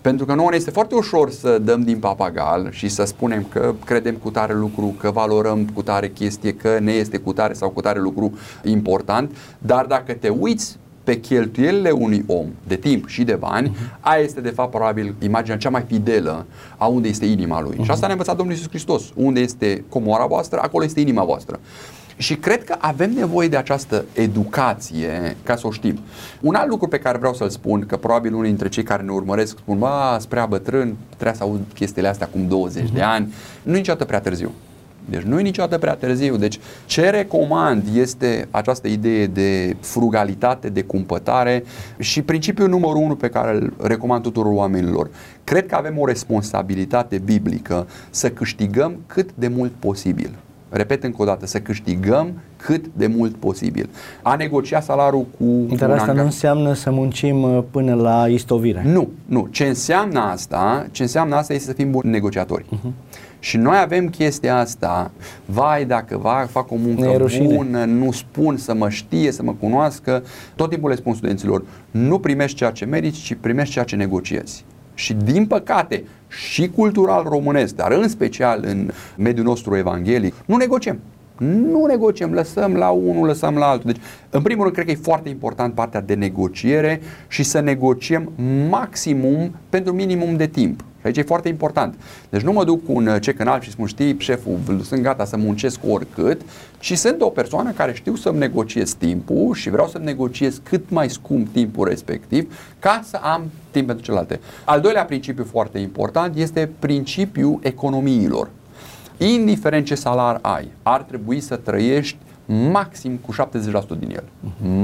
Pentru 0.00 0.26
că 0.26 0.34
nouă 0.34 0.50
ne 0.50 0.56
este 0.56 0.70
foarte 0.70 0.94
ușor 0.94 1.30
să 1.30 1.58
dăm 1.58 1.82
din 1.82 1.98
papagal 1.98 2.68
și 2.70 2.88
să 2.88 3.04
spunem 3.04 3.46
că 3.48 3.74
credem 3.84 4.14
cu 4.14 4.30
tare 4.30 4.54
lucru, 4.54 4.94
că 4.98 5.10
valorăm 5.10 5.64
cu 5.74 5.82
tare 5.82 6.08
chestie, 6.08 6.54
că 6.54 6.78
ne 6.80 6.92
este 6.92 7.18
cu 7.18 7.32
tare 7.32 7.52
sau 7.52 7.70
cu 7.70 7.80
tare 7.80 8.00
lucru 8.00 8.38
important, 8.64 9.36
dar 9.58 9.84
dacă 9.84 10.12
te 10.12 10.28
uiți 10.28 10.78
pe 11.04 11.20
cheltuielile 11.20 11.90
unui 11.90 12.24
om 12.26 12.46
de 12.66 12.76
timp 12.76 13.08
și 13.08 13.24
de 13.24 13.34
bani, 13.34 13.68
uh-huh. 13.68 14.00
aia 14.00 14.22
este 14.22 14.40
de 14.40 14.48
fapt 14.48 14.70
probabil 14.70 15.14
imaginea 15.22 15.56
cea 15.56 15.70
mai 15.70 15.84
fidelă 15.86 16.46
a 16.76 16.86
unde 16.86 17.08
este 17.08 17.26
inima 17.26 17.62
lui. 17.62 17.76
Uh-huh. 17.76 17.84
Și 17.84 17.90
asta 17.90 18.06
ne-a 18.06 18.14
învățat 18.14 18.36
Domnul 18.36 18.54
Iisus 18.54 18.68
Hristos. 18.68 19.02
Unde 19.14 19.40
este 19.40 19.84
comora 19.88 20.26
voastră, 20.26 20.58
acolo 20.62 20.84
este 20.84 21.00
inima 21.00 21.24
voastră. 21.24 21.60
Și 22.18 22.34
cred 22.36 22.64
că 22.64 22.74
avem 22.78 23.10
nevoie 23.12 23.48
de 23.48 23.56
această 23.56 24.04
educație 24.12 25.36
ca 25.42 25.56
să 25.56 25.66
o 25.66 25.70
știm. 25.70 25.98
Un 26.40 26.54
alt 26.54 26.68
lucru 26.68 26.88
pe 26.88 26.98
care 26.98 27.18
vreau 27.18 27.34
să-l 27.34 27.48
spun, 27.48 27.86
că 27.86 27.96
probabil 27.96 28.34
unii 28.34 28.48
dintre 28.48 28.68
cei 28.68 28.82
care 28.82 29.02
ne 29.02 29.10
urmăresc 29.10 29.58
spun, 29.58 29.78
bă, 29.78 30.16
spre 30.20 30.46
bătrân, 30.48 30.96
trebuie 31.14 31.36
să 31.36 31.42
aud 31.42 31.60
chestiile 31.74 32.08
astea 32.08 32.26
acum 32.26 32.46
20 32.48 32.82
uh-huh. 32.82 32.92
de 32.92 33.00
mhm. 33.00 33.08
ani, 33.08 33.34
nu 33.62 33.74
e 33.74 33.76
niciodată 33.76 34.04
prea 34.04 34.20
târziu. 34.20 34.52
Deci 35.10 35.22
nu 35.22 35.38
e 35.38 35.42
niciodată 35.42 35.78
prea 35.78 35.94
târziu. 35.94 36.36
Deci 36.36 36.58
ce 36.86 37.10
recomand 37.10 37.84
este 37.94 38.48
această 38.50 38.88
idee 38.88 39.26
de 39.26 39.76
frugalitate, 39.80 40.68
de 40.68 40.82
cumpătare 40.82 41.64
și 41.98 42.22
principiul 42.22 42.68
numărul 42.68 43.02
unu 43.02 43.16
pe 43.16 43.28
care 43.28 43.56
îl 43.56 43.72
recomand 43.82 44.22
tuturor 44.22 44.52
oamenilor. 44.52 45.10
Cred 45.44 45.66
că 45.66 45.74
avem 45.74 45.98
o 45.98 46.06
responsabilitate 46.06 47.18
biblică 47.18 47.86
să 48.10 48.30
câștigăm 48.30 48.96
cât 49.06 49.30
de 49.34 49.48
mult 49.48 49.72
posibil 49.78 50.30
repet 50.68 51.04
încă 51.04 51.22
o 51.22 51.24
dată, 51.24 51.46
să 51.46 51.60
câștigăm 51.60 52.32
cât 52.56 52.84
de 52.96 53.06
mult 53.06 53.36
posibil. 53.36 53.88
A 54.22 54.36
negocia 54.36 54.80
salariul 54.80 55.26
cu 55.38 55.76
Dar 55.76 55.90
asta 55.90 56.12
nu 56.12 56.22
înseamnă 56.22 56.72
să 56.72 56.90
muncim 56.90 57.42
uh, 57.42 57.62
până 57.70 57.94
la 57.94 58.28
istovire. 58.28 58.82
Nu, 58.84 59.08
nu. 59.26 59.48
Ce 59.50 59.64
înseamnă 59.64 60.20
asta, 60.20 60.86
ce 60.90 61.02
înseamnă 61.02 61.34
asta 61.34 61.52
este 61.52 61.66
să 61.66 61.72
fim 61.72 61.90
buni 61.90 62.10
negociatori. 62.10 62.64
Uh-huh. 62.64 63.16
Și 63.40 63.56
noi 63.56 63.76
avem 63.82 64.08
chestia 64.08 64.58
asta, 64.58 65.10
vai 65.44 65.84
dacă 65.84 66.18
va, 66.22 66.46
fac 66.50 66.70
o 66.70 66.76
muncă 66.76 67.26
bună, 67.42 67.84
nu 67.84 68.12
spun 68.12 68.56
să 68.56 68.74
mă 68.74 68.88
știe, 68.88 69.32
să 69.32 69.42
mă 69.42 69.54
cunoască, 69.60 70.22
tot 70.54 70.70
timpul 70.70 70.90
le 70.90 70.96
spun 70.96 71.14
studenților, 71.14 71.64
nu 71.90 72.18
primești 72.18 72.56
ceea 72.56 72.70
ce 72.70 72.84
meriți, 72.84 73.20
ci 73.20 73.36
primești 73.40 73.72
ceea 73.72 73.84
ce 73.84 73.96
negociezi. 73.96 74.64
Și 74.98 75.14
din 75.14 75.46
păcate, 75.46 76.04
și 76.28 76.68
cultural 76.68 77.22
românesc, 77.22 77.74
dar 77.74 77.92
în 77.92 78.08
special 78.08 78.64
în 78.66 78.90
mediul 79.16 79.44
nostru 79.44 79.76
evanghelic, 79.76 80.34
nu 80.46 80.56
negociem. 80.56 81.00
Nu 81.38 81.86
negociem, 81.86 82.32
lăsăm 82.32 82.74
la 82.74 82.88
unul, 82.88 83.26
lăsăm 83.26 83.54
la 83.54 83.66
altul. 83.66 83.90
Deci, 83.92 84.02
în 84.30 84.42
primul 84.42 84.62
rând, 84.62 84.74
cred 84.74 84.86
că 84.86 84.92
e 84.92 84.98
foarte 85.02 85.28
important 85.28 85.74
partea 85.74 86.00
de 86.00 86.14
negociere 86.14 87.00
și 87.28 87.42
să 87.42 87.60
negociem 87.60 88.32
maximum 88.70 89.54
pentru 89.68 89.92
minimum 89.92 90.36
de 90.36 90.46
timp. 90.46 90.80
Și 90.80 91.06
aici 91.06 91.16
e 91.16 91.22
foarte 91.22 91.48
important. 91.48 91.94
Deci 92.30 92.40
nu 92.40 92.52
mă 92.52 92.64
duc 92.64 92.84
cu 92.84 92.92
un 92.92 93.18
cec 93.20 93.40
în 93.40 93.46
alb 93.46 93.62
și 93.62 93.70
spun, 93.70 93.86
știi, 93.86 94.16
șeful, 94.18 94.58
sunt 94.82 95.02
gata 95.02 95.24
să 95.24 95.36
muncesc 95.36 95.80
oricât, 95.88 96.40
ci 96.78 96.96
sunt 96.96 97.20
o 97.20 97.28
persoană 97.28 97.70
care 97.70 97.94
știu 97.94 98.14
să-mi 98.14 98.38
negociez 98.38 98.92
timpul 98.92 99.54
și 99.54 99.70
vreau 99.70 99.88
să-mi 99.88 100.04
negociez 100.04 100.60
cât 100.62 100.90
mai 100.90 101.10
scump 101.10 101.52
timpul 101.52 101.88
respectiv 101.88 102.74
ca 102.78 103.00
să 103.04 103.18
am 103.22 103.42
timp 103.70 103.86
pentru 103.86 104.04
celelalte. 104.04 104.40
Al 104.64 104.80
doilea 104.80 105.04
principiu 105.04 105.44
foarte 105.44 105.78
important 105.78 106.36
este 106.36 106.70
principiul 106.78 107.58
economiilor. 107.62 108.48
Indiferent 109.18 109.86
ce 109.86 109.94
salar 109.94 110.38
ai, 110.42 110.68
ar 110.82 111.02
trebui 111.02 111.40
să 111.40 111.56
trăiești 111.56 112.16
maxim 112.48 113.16
cu 113.16 113.34
70% 113.34 113.98
din 113.98 114.10
el. 114.10 114.24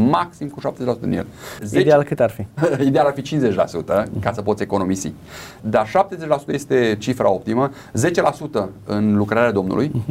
Maxim 0.08 0.48
cu 0.48 0.60
70% 0.96 1.00
din 1.00 1.12
el. 1.12 1.26
10... 1.62 1.80
Ideal 1.80 2.02
cât 2.02 2.20
ar 2.20 2.30
fi? 2.30 2.46
Ideal 2.88 3.06
ar 3.06 3.14
fi 3.14 3.38
50% 3.38 4.20
ca 4.20 4.32
să 4.32 4.42
poți 4.42 4.62
economisi. 4.62 5.12
Dar 5.60 5.86
70% 5.86 5.90
este 6.46 6.96
cifra 6.98 7.30
optimă, 7.30 7.70
10% 7.70 8.64
în 8.84 9.16
lucrarea 9.16 9.50
Domnului, 9.52 10.04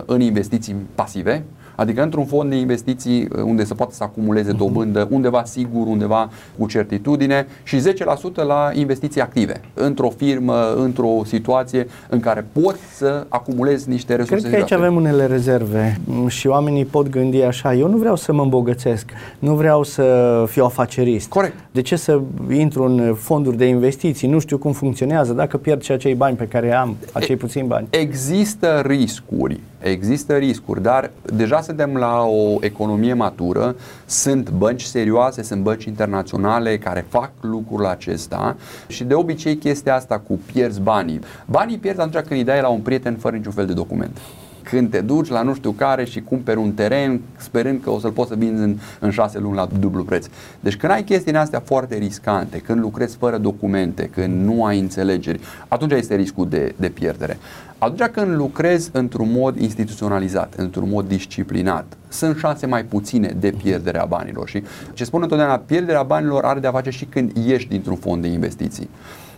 10% 0.00 0.04
în 0.06 0.20
investiții 0.20 0.76
pasive, 0.94 1.44
Adică 1.78 2.02
într-un 2.02 2.24
fond 2.24 2.50
de 2.50 2.56
investiții 2.56 3.28
uh, 3.36 3.42
unde 3.42 3.64
se 3.64 3.74
poate 3.74 3.94
să 3.94 4.02
acumuleze 4.02 4.48
mhm. 4.50 4.58
dobândă, 4.58 5.08
undeva 5.10 5.44
sigur, 5.44 5.86
undeva 5.86 6.30
cu 6.58 6.66
certitudine 6.66 7.46
și 7.62 7.76
10% 7.76 8.34
la 8.46 8.70
investiții 8.72 9.20
active. 9.20 9.60
Într-o 9.74 10.10
firmă, 10.16 10.74
într-o 10.76 11.20
situație 11.24 11.86
în 12.08 12.20
care 12.20 12.46
poți 12.52 12.80
să 12.96 13.26
acumulezi 13.28 13.88
niște 13.88 14.14
resurse. 14.14 14.48
Cred 14.48 14.50
că 14.50 14.56
aici 14.56 14.72
avem 14.72 14.96
unele 14.96 15.26
rezerve 15.26 16.00
și 16.28 16.46
oamenii 16.46 16.84
pot 16.84 17.08
gândi 17.08 17.42
așa, 17.42 17.74
eu 17.74 17.88
nu 17.88 17.96
vreau 17.96 18.16
să 18.16 18.32
mă 18.32 18.42
îmbogățesc, 18.42 19.10
nu 19.38 19.54
vreau 19.54 19.82
să 19.82 20.44
fiu 20.48 20.64
afacerist. 20.64 21.28
Corect. 21.28 21.54
De 21.70 21.80
ce 21.80 21.96
să 21.96 22.20
intru 22.50 22.82
în 22.84 23.14
fonduri 23.14 23.56
de 23.56 23.64
investiții, 23.64 24.28
nu 24.28 24.38
știu 24.38 24.58
cum 24.58 24.72
funcționează, 24.72 25.32
dacă 25.32 25.56
pierd 25.56 25.82
și 25.82 25.92
acei 25.92 26.14
bani 26.14 26.36
pe 26.36 26.46
care 26.46 26.74
am, 26.74 26.96
acei 27.12 27.36
puțini 27.36 27.66
bani? 27.66 27.86
Există 27.90 28.82
riscuri 28.86 29.60
Există 29.82 30.36
riscuri, 30.36 30.82
dar 30.82 31.10
deja 31.34 31.60
suntem 31.68 31.96
la 31.96 32.22
o 32.22 32.56
economie 32.60 33.12
matură, 33.12 33.76
sunt 34.06 34.50
bănci 34.50 34.82
serioase, 34.82 35.42
sunt 35.42 35.62
bănci 35.62 35.84
internaționale 35.84 36.78
care 36.78 37.06
fac 37.08 37.30
lucrul 37.40 37.86
acesta 37.86 38.56
și 38.86 39.04
de 39.04 39.14
obicei 39.14 39.56
chestia 39.56 39.94
asta 39.94 40.18
cu 40.18 40.40
pierzi 40.52 40.80
banii. 40.80 41.20
Banii 41.46 41.78
pierzi 41.78 42.00
atunci 42.00 42.24
când 42.24 42.40
îi 42.40 42.44
dai 42.46 42.60
la 42.60 42.68
un 42.68 42.80
prieten 42.80 43.16
fără 43.16 43.36
niciun 43.36 43.52
fel 43.52 43.66
de 43.66 43.72
document 43.72 44.18
când 44.70 44.90
te 44.90 45.00
duci 45.00 45.28
la 45.28 45.42
nu 45.42 45.54
știu 45.54 45.70
care 45.70 46.04
și 46.04 46.20
cumperi 46.20 46.58
un 46.58 46.72
teren 46.72 47.20
sperând 47.36 47.82
că 47.82 47.90
o 47.90 47.98
să-l 47.98 48.10
poți 48.10 48.28
să 48.28 48.34
vinzi 48.34 48.62
în, 48.62 48.76
în 48.98 49.10
șase 49.10 49.38
luni 49.38 49.56
la 49.56 49.68
dublu 49.78 50.02
preț. 50.02 50.26
Deci 50.60 50.76
când 50.76 50.92
ai 50.92 51.02
chestiile 51.02 51.38
astea 51.38 51.62
foarte 51.64 51.96
riscante, 51.96 52.58
când 52.58 52.80
lucrezi 52.80 53.16
fără 53.16 53.38
documente, 53.38 54.10
când 54.14 54.44
nu 54.44 54.64
ai 54.64 54.78
înțelegeri, 54.78 55.40
atunci 55.68 55.92
este 55.92 56.14
riscul 56.14 56.48
de, 56.48 56.74
de 56.76 56.88
pierdere. 56.88 57.38
Atunci 57.78 58.10
când 58.10 58.36
lucrezi 58.36 58.90
într-un 58.92 59.30
mod 59.32 59.60
instituționalizat, 59.60 60.54
într-un 60.56 60.88
mod 60.88 61.08
disciplinat, 61.08 61.96
sunt 62.08 62.36
șanse 62.38 62.66
mai 62.66 62.84
puține 62.84 63.36
de 63.40 63.54
pierderea 63.62 64.04
banilor. 64.04 64.48
Și 64.48 64.62
ce 64.92 65.04
spun 65.04 65.22
întotdeauna, 65.22 65.58
pierderea 65.58 66.02
banilor 66.02 66.44
are 66.44 66.60
de-a 66.60 66.70
face 66.70 66.90
și 66.90 67.04
când 67.04 67.36
ieși 67.46 67.68
dintr-un 67.68 67.96
fond 67.96 68.22
de 68.22 68.28
investiții. 68.28 68.88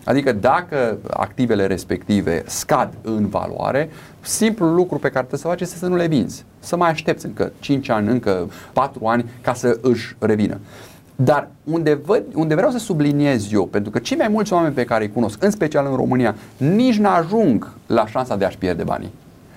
Adică 0.04 0.32
dacă 0.32 0.98
activele 1.10 1.66
respective 1.66 2.42
scad 2.46 2.92
în 3.02 3.28
valoare, 3.28 3.90
simplul 4.20 4.74
lucru 4.74 4.98
pe 4.98 5.08
care 5.08 5.26
trebuie 5.26 5.40
să 5.40 5.46
faci 5.46 5.60
este 5.60 5.76
să 5.76 5.86
nu 5.86 5.96
le 5.96 6.06
vinzi. 6.06 6.44
Să 6.58 6.76
mai 6.76 6.90
aștepți 6.90 7.26
încă 7.26 7.52
5 7.58 7.88
ani, 7.88 8.08
încă 8.08 8.50
4 8.72 9.06
ani 9.06 9.24
ca 9.40 9.54
să 9.54 9.78
își 9.80 10.16
revină. 10.18 10.58
Dar 11.16 11.48
unde, 11.64 11.94
văd, 11.94 12.22
unde 12.34 12.54
vreau 12.54 12.70
să 12.70 12.78
subliniez 12.78 13.52
eu, 13.52 13.66
pentru 13.66 13.90
că 13.90 13.98
cei 13.98 14.16
mai 14.16 14.28
mulți 14.28 14.52
oameni 14.52 14.74
pe 14.74 14.84
care 14.84 15.04
îi 15.04 15.12
cunosc, 15.12 15.42
în 15.42 15.50
special 15.50 15.86
în 15.90 15.96
România, 15.96 16.34
nici 16.56 16.98
nu 16.98 17.08
ajung 17.08 17.72
la 17.86 18.06
șansa 18.06 18.36
de 18.36 18.44
a-și 18.44 18.58
pierde 18.58 18.82
banii. 18.82 19.10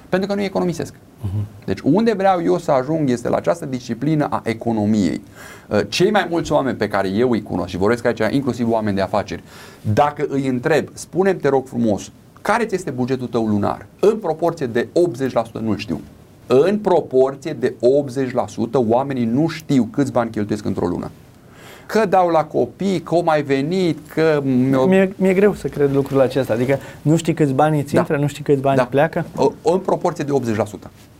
Pentru 0.10 0.28
că 0.28 0.36
nu 0.36 0.42
economisesc. 0.42 0.94
Uh-huh. 1.24 1.66
Deci 1.66 1.80
unde 1.80 2.14
vreau 2.14 2.44
eu 2.44 2.58
să 2.58 2.72
ajung 2.72 3.10
este 3.10 3.30
la 3.30 3.36
această 3.36 3.66
disciplină 3.66 4.28
a 4.30 4.42
economiei. 4.44 5.22
Uh, 5.68 5.80
cei 5.90 6.12
mai 6.12 6.28
mulți 6.30 6.52
oameni 6.52 6.78
pe 6.78 6.88
care 6.88 7.08
eu 7.08 7.32
îi 7.32 7.44
cunosc 7.44 7.70
și 7.70 7.78
vorbesc 7.78 8.06
aici 8.06 8.22
inclusiv 8.30 8.72
oameni 8.72 8.96
de 8.96 9.02
afaceri, 9.02 9.44
dacă 9.94 10.26
îi 10.30 10.48
întreb, 10.48 10.88
spune 10.94 11.34
te 11.34 11.50
rog 11.50 11.68
frumos, 11.68 12.12
care 12.42 12.66
ți 12.66 12.76
este 12.76 12.92
bugetul 12.92 13.28
tău 13.28 13.46
lunar? 13.46 13.86
În 14.00 14.18
proporție 14.18 14.66
de 14.66 14.88
80% 15.58 15.62
nu-l 15.62 15.78
știu. 15.78 16.02
În 16.48 16.78
proporție 16.80 17.54
de 17.54 17.74
80% 17.74 18.88
oamenii 18.88 19.26
nu 19.26 19.48
știu 19.48 19.88
câți 19.92 20.12
bani 20.12 20.30
cheltuiesc 20.30 20.66
într-o 20.66 20.88
lună 20.88 21.12
că 21.86 22.06
dau 22.06 22.30
la 22.30 22.44
copii, 22.44 23.00
că 23.00 23.14
au 23.16 23.24
mai 23.24 23.42
venit, 23.42 23.98
că... 24.14 24.42
Mi-e, 24.88 25.14
mi-e 25.16 25.34
greu 25.34 25.54
să 25.54 25.68
cred 25.68 25.94
lucrul 25.94 26.22
acesta, 26.22 26.54
adică 26.54 26.80
nu 27.02 27.16
știi 27.16 27.34
câți 27.34 27.54
bani 27.54 27.80
îți 27.80 27.94
da. 27.94 28.00
intră, 28.00 28.18
nu 28.18 28.28
știi 28.28 28.44
câți 28.44 28.62
bani 28.62 28.78
da. 28.78 28.86
pleacă? 28.86 29.26
O, 29.36 29.52
în 29.62 29.80
proporție 29.80 30.24
de 30.24 30.54
80% 30.56 31.13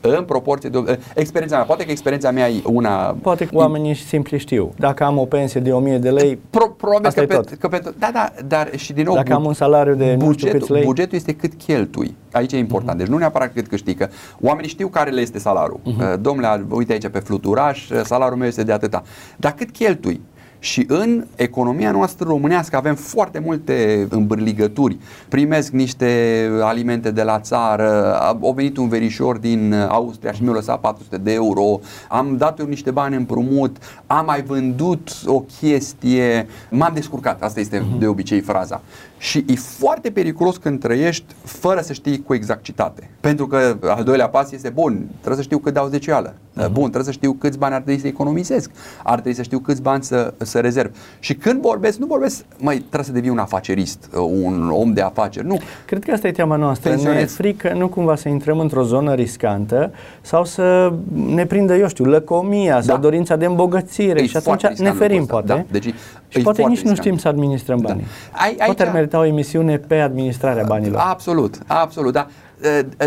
în 0.00 0.24
proporție 0.24 0.68
de... 0.68 0.98
Experiența 1.14 1.56
mea, 1.56 1.64
poate 1.64 1.84
că 1.84 1.90
experiența 1.90 2.30
mea 2.30 2.48
e 2.48 2.62
una... 2.64 3.16
Poate 3.22 3.44
că 3.44 3.56
oamenii 3.56 3.94
simpli 3.94 4.38
știu. 4.38 4.72
Dacă 4.76 5.04
am 5.04 5.18
o 5.18 5.24
pensie 5.24 5.60
de 5.60 5.72
1000 5.72 5.98
de 5.98 6.10
lei, 6.10 6.38
Pro, 6.50 6.68
probabil 6.68 7.06
asta 7.06 7.24
că, 7.24 7.32
e 7.32 7.36
tot. 7.36 7.54
că 7.54 7.68
pentru... 7.68 7.94
Da, 7.98 8.10
da, 8.12 8.32
dar 8.46 8.70
și 8.76 8.92
din 8.92 9.04
nou... 9.04 9.14
Dacă 9.14 9.34
am 9.34 9.44
un 9.44 9.52
salariu 9.52 9.94
de 9.94 10.14
bugetul, 10.18 10.26
nu 10.26 10.32
știu 10.32 10.50
câți 10.50 10.72
lei... 10.72 10.84
Bugetul 10.84 11.16
este 11.16 11.34
cât 11.34 11.54
cheltui. 11.54 12.16
Aici 12.32 12.52
e 12.52 12.58
important. 12.58 12.94
Uh-huh. 12.94 12.98
Deci 12.98 13.08
nu 13.08 13.16
neapărat 13.16 13.52
cât 13.52 13.66
câștigă. 13.68 14.10
Oamenii 14.40 14.70
știu 14.70 14.88
care 14.88 15.10
le 15.10 15.20
este 15.20 15.38
salariul. 15.38 15.80
Uh-huh. 15.80 16.20
Domnule, 16.20 16.64
uite 16.70 16.92
aici 16.92 17.08
pe 17.08 17.18
fluturaș, 17.18 17.88
salariul 18.04 18.38
meu 18.38 18.48
este 18.48 18.62
de 18.62 18.72
atâta. 18.72 19.02
Dar 19.36 19.52
cât 19.52 19.70
cheltui? 19.70 20.20
Și 20.58 20.84
în 20.88 21.24
economia 21.36 21.90
noastră 21.90 22.26
românească 22.28 22.76
avem 22.76 22.94
foarte 22.94 23.38
multe 23.38 24.06
îmbârligături. 24.10 24.96
Primesc 25.28 25.72
niște 25.72 26.50
alimente 26.62 27.10
de 27.10 27.22
la 27.22 27.40
țară, 27.40 28.18
a 28.20 28.38
venit 28.54 28.76
un 28.76 28.88
verișor 28.88 29.36
din 29.36 29.74
Austria 29.88 30.32
și 30.32 30.42
mi-a 30.42 30.52
lăsat 30.52 30.80
400 30.80 31.16
de 31.16 31.32
euro, 31.32 31.80
am 32.08 32.36
dat 32.36 32.58
eu 32.58 32.66
niște 32.66 32.90
bani 32.90 33.16
împrumut, 33.16 33.76
am 34.06 34.24
mai 34.24 34.42
vândut 34.42 35.10
o 35.26 35.40
chestie, 35.40 36.46
m-am 36.70 36.94
descurcat, 36.94 37.42
asta 37.42 37.60
este 37.60 37.78
uh-huh. 37.78 37.98
de 37.98 38.06
obicei 38.06 38.40
fraza. 38.40 38.82
Și 39.18 39.44
e 39.46 39.54
foarte 39.54 40.10
periculos 40.10 40.56
când 40.56 40.80
trăiești 40.80 41.24
fără 41.44 41.80
să 41.80 41.92
știi 41.92 42.22
cu 42.22 42.34
exactitate. 42.34 43.10
Pentru 43.20 43.46
că 43.46 43.76
al 43.80 44.04
doilea 44.04 44.28
pas 44.28 44.52
este 44.52 44.68
bun, 44.68 45.08
trebuie 45.10 45.36
să 45.36 45.42
știu 45.42 45.58
cât 45.58 45.72
dau 45.72 45.88
zecială. 45.88 46.34
Uh-huh. 46.34 46.70
Bun, 46.72 46.82
trebuie 46.82 47.04
să 47.04 47.10
știu 47.10 47.32
câți 47.32 47.58
bani 47.58 47.74
ar 47.74 47.80
trebui 47.80 48.00
să 48.00 48.06
economisesc. 48.06 48.70
Ar 49.02 49.12
trebui 49.12 49.34
să 49.34 49.42
știu 49.42 49.58
câți 49.58 49.82
bani 49.82 50.02
să, 50.02 50.34
să 50.38 50.60
rezerv. 50.60 50.94
Și 51.18 51.34
când 51.34 51.60
vorbesc, 51.60 51.98
nu 51.98 52.06
vorbesc, 52.06 52.44
mai 52.58 52.76
trebuie 52.76 53.04
să 53.04 53.12
devii 53.12 53.30
un 53.30 53.38
afacerist, 53.38 54.08
un 54.14 54.70
om 54.72 54.92
de 54.92 55.00
afaceri. 55.00 55.46
Nu. 55.46 55.58
Cred 55.86 56.04
că 56.04 56.12
asta 56.12 56.28
e 56.28 56.32
teama 56.32 56.56
noastră. 56.56 56.94
Ne 56.94 57.10
e 57.20 57.24
frică 57.24 57.72
nu 57.76 57.88
cumva 57.88 58.16
să 58.16 58.28
intrăm 58.28 58.58
într-o 58.58 58.82
zonă 58.82 59.14
riscantă 59.14 59.92
sau 60.20 60.44
să 60.44 60.92
ne 61.26 61.46
prindă, 61.46 61.76
eu 61.76 61.88
știu, 61.88 62.04
lăcomia 62.04 62.74
da. 62.74 62.80
sau 62.80 62.98
dorința 62.98 63.36
de 63.36 63.44
îmbogățire 63.44 64.22
e 64.22 64.26
și 64.26 64.36
atunci 64.36 64.66
ne 64.78 64.90
ferim, 64.90 65.26
poate. 65.26 65.46
Da. 65.46 65.64
Deci, 65.70 65.94
și 66.28 66.40
poate 66.40 66.62
nici 66.62 66.70
riscant. 66.70 66.96
nu 66.96 67.02
știm 67.02 67.16
să 67.18 67.28
administrăm 67.28 67.78
da. 67.80 67.88
banii. 67.88 68.04
Da. 68.32 68.38
Ai, 68.42 68.54
poate 68.64 68.82
ar 68.82 68.92
merita 68.92 69.18
o 69.18 69.24
emisiune 69.24 69.76
pe 69.76 70.00
administrarea 70.00 70.64
banilor. 70.66 71.00
Absolut, 71.00 71.58
absolut, 71.66 72.12
da. 72.12 72.26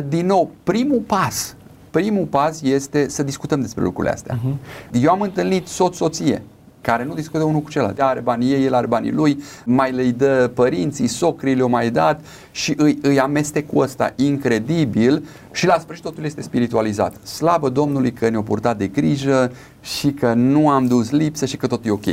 Din 0.08 0.26
nou, 0.26 0.50
primul 0.64 1.00
pas 1.08 1.56
primul 1.92 2.26
pas 2.26 2.62
este 2.62 3.10
să 3.10 3.24
discutăm 3.24 3.62
despre 3.62 3.84
lucrurile 3.84 4.14
astea. 4.14 4.38
Uh-huh. 4.38 5.02
Eu 5.02 5.12
am 5.12 5.22
întâlnit 5.22 5.68
soț-soție 5.68 6.42
care 6.82 7.04
nu 7.04 7.14
discută 7.14 7.44
unul 7.44 7.62
cu 7.62 7.70
celălalt. 7.70 8.00
Are 8.00 8.20
banii 8.20 8.52
ei, 8.52 8.66
el 8.66 8.74
are 8.74 8.88
banii 8.88 9.12
lui, 9.12 9.44
mai 9.66 9.92
le 9.92 10.04
dă 10.04 10.52
părinții, 10.54 11.08
socrii 11.08 11.56
le-au 11.56 11.70
mai 11.70 11.90
dat 11.90 12.22
și 12.52 12.74
îi, 12.78 13.00
îi 13.02 13.66
cu 13.66 13.80
ăsta 13.80 14.14
incredibil 14.16 15.24
și 15.52 15.66
la 15.66 15.80
sfârșit 15.80 16.04
totul 16.04 16.24
este 16.24 16.42
spiritualizat. 16.42 17.16
Slavă 17.24 17.70
Domnului 17.70 18.12
că 18.12 18.30
ne-a 18.30 18.42
purtat 18.42 18.78
de 18.78 18.88
grijă 18.88 19.52
și 19.82 20.12
că 20.12 20.34
nu 20.34 20.70
am 20.70 20.88
dus 20.88 21.10
lipsă 21.10 21.46
și 21.46 21.58
că 21.58 21.68
tot 21.68 21.86
e 21.86 21.92
ok. 21.92 22.06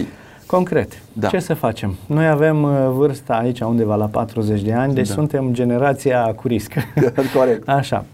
Concret, 0.49 0.93
da. 1.13 1.29
ce 1.29 1.39
să 1.39 1.55
facem? 1.55 1.95
Noi 2.07 2.29
avem 2.29 2.63
uh, 2.63 2.71
vârsta 2.91 3.35
aici 3.35 3.61
undeva 3.61 3.95
la 3.95 4.07
40 4.07 4.63
de 4.63 4.73
ani, 4.73 4.95
deci 4.95 5.09
da. 5.09 5.15
suntem 5.15 5.53
generația 5.53 6.33
cu 6.35 6.47
risc. 6.47 6.73
Corect. 7.37 7.69
Așa. 7.69 8.05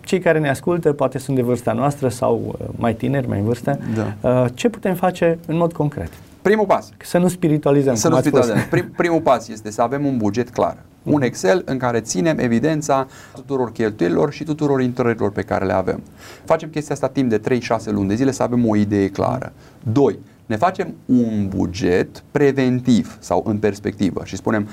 Cei 0.00 0.18
care 0.18 0.38
ne 0.38 0.48
ascultă 0.48 0.92
poate 0.92 1.18
sunt 1.18 1.36
de 1.36 1.42
vârsta 1.42 1.72
noastră 1.72 2.08
sau 2.08 2.42
uh, 2.46 2.66
mai 2.76 2.94
tineri, 2.94 3.28
mai 3.28 3.38
în 3.38 3.44
vârstă. 3.44 3.78
Da. 3.94 4.30
Uh, 4.30 4.46
ce 4.54 4.68
putem 4.68 4.94
face 4.94 5.38
în 5.46 5.56
mod 5.56 5.72
concret? 5.72 6.08
Primul 6.42 6.66
pas. 6.66 6.90
Să 6.98 7.18
nu 7.18 7.28
spiritualizăm. 7.28 7.94
Să 7.94 8.08
nu 8.08 8.16
spiritualizăm. 8.16 8.56
Prim, 8.70 8.92
primul 8.96 9.20
pas 9.20 9.48
este 9.48 9.70
să 9.70 9.82
avem 9.82 10.06
un 10.06 10.16
buget 10.16 10.50
clar. 10.50 10.76
Un 11.02 11.22
Excel 11.22 11.62
în 11.64 11.78
care 11.78 12.00
ținem 12.00 12.38
evidența 12.38 13.06
tuturor 13.34 13.72
cheltuielilor 13.72 14.32
și 14.32 14.44
tuturor 14.44 14.80
intrărilor 14.80 15.30
pe 15.30 15.42
care 15.42 15.64
le 15.64 15.72
avem. 15.72 16.02
Facem 16.44 16.68
chestia 16.68 16.94
asta 16.94 17.08
timp 17.08 17.30
de 17.30 17.40
3-6 17.40 17.84
luni 17.84 18.08
de 18.08 18.14
zile 18.14 18.30
să 18.30 18.42
avem 18.42 18.68
o 18.68 18.76
idee 18.76 19.08
clară. 19.08 19.52
2 19.92 20.18
ne 20.46 20.56
facem 20.56 20.94
un 21.04 21.48
buget 21.48 22.22
preventiv 22.30 23.16
sau 23.20 23.42
în 23.46 23.58
perspectivă 23.58 24.22
și 24.24 24.36
spunem 24.36 24.68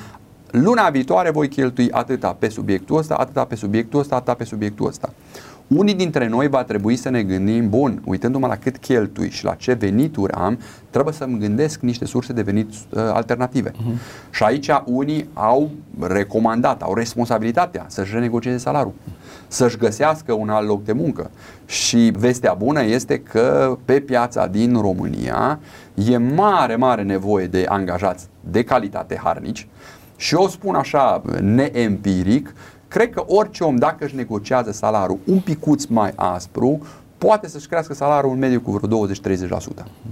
luna 0.51 0.89
viitoare 0.89 1.29
voi 1.29 1.47
cheltui 1.47 1.91
atâta 1.91 2.34
pe 2.34 2.49
subiectul 2.49 2.97
ăsta, 2.97 3.15
atâta 3.15 3.45
pe 3.45 3.55
subiectul 3.55 3.99
ăsta, 3.99 4.15
atâta 4.15 4.34
pe 4.34 4.43
subiectul 4.43 4.88
ăsta. 4.88 5.13
Unii 5.75 5.93
dintre 5.93 6.27
noi 6.27 6.47
va 6.47 6.63
trebui 6.63 6.95
să 6.95 7.10
ne 7.10 7.23
gândim, 7.23 7.69
bun, 7.69 8.01
uitându-mă 8.05 8.47
la 8.47 8.55
cât 8.55 8.77
cheltui 8.77 9.29
și 9.29 9.43
la 9.43 9.53
ce 9.53 9.73
venituri 9.73 10.34
am, 10.34 10.60
trebuie 10.89 11.13
să-mi 11.13 11.39
gândesc 11.39 11.79
niște 11.79 12.05
surse 12.05 12.34
de 12.34 12.41
venit 12.41 12.69
uh, 12.69 12.99
alternative. 13.13 13.71
Uh-huh. 13.71 14.29
Și 14.29 14.43
aici 14.43 14.69
unii 14.86 15.29
au 15.34 15.69
recomandat, 15.99 16.81
au 16.81 16.93
responsabilitatea 16.93 17.86
să-și 17.88 18.13
renegocieze 18.13 18.57
salariul, 18.57 18.93
să-și 19.47 19.77
găsească 19.77 20.34
un 20.34 20.49
alt 20.49 20.67
loc 20.67 20.84
de 20.84 20.91
muncă. 20.91 21.29
Și 21.65 22.12
vestea 22.17 22.53
bună 22.53 22.84
este 22.84 23.19
că 23.19 23.77
pe 23.86 23.99
piața 23.99 24.47
din 24.47 24.81
România 24.81 25.60
e 25.93 26.17
mare, 26.17 26.75
mare 26.75 27.01
nevoie 27.01 27.47
de 27.47 27.65
angajați 27.67 28.27
de 28.49 28.63
calitate 28.63 29.19
harnici, 29.23 29.67
și 30.15 30.36
eu 30.36 30.47
spun 30.47 30.75
așa, 30.75 31.21
neempiric, 31.39 32.53
cred 32.91 33.10
că 33.10 33.23
orice 33.27 33.63
om, 33.63 33.75
dacă 33.75 34.06
își 34.06 34.15
negociază 34.15 34.71
salariul 34.71 35.19
un 35.25 35.39
picuț 35.39 35.86
mai 35.86 36.12
aspru, 36.15 36.82
poate 37.17 37.47
să-și 37.47 37.67
crească 37.67 37.93
salariul 37.93 38.34
în 38.34 38.39
mediu 38.39 38.62
cu 38.62 38.71
vreo 38.71 39.08
20-30%. 39.08 39.49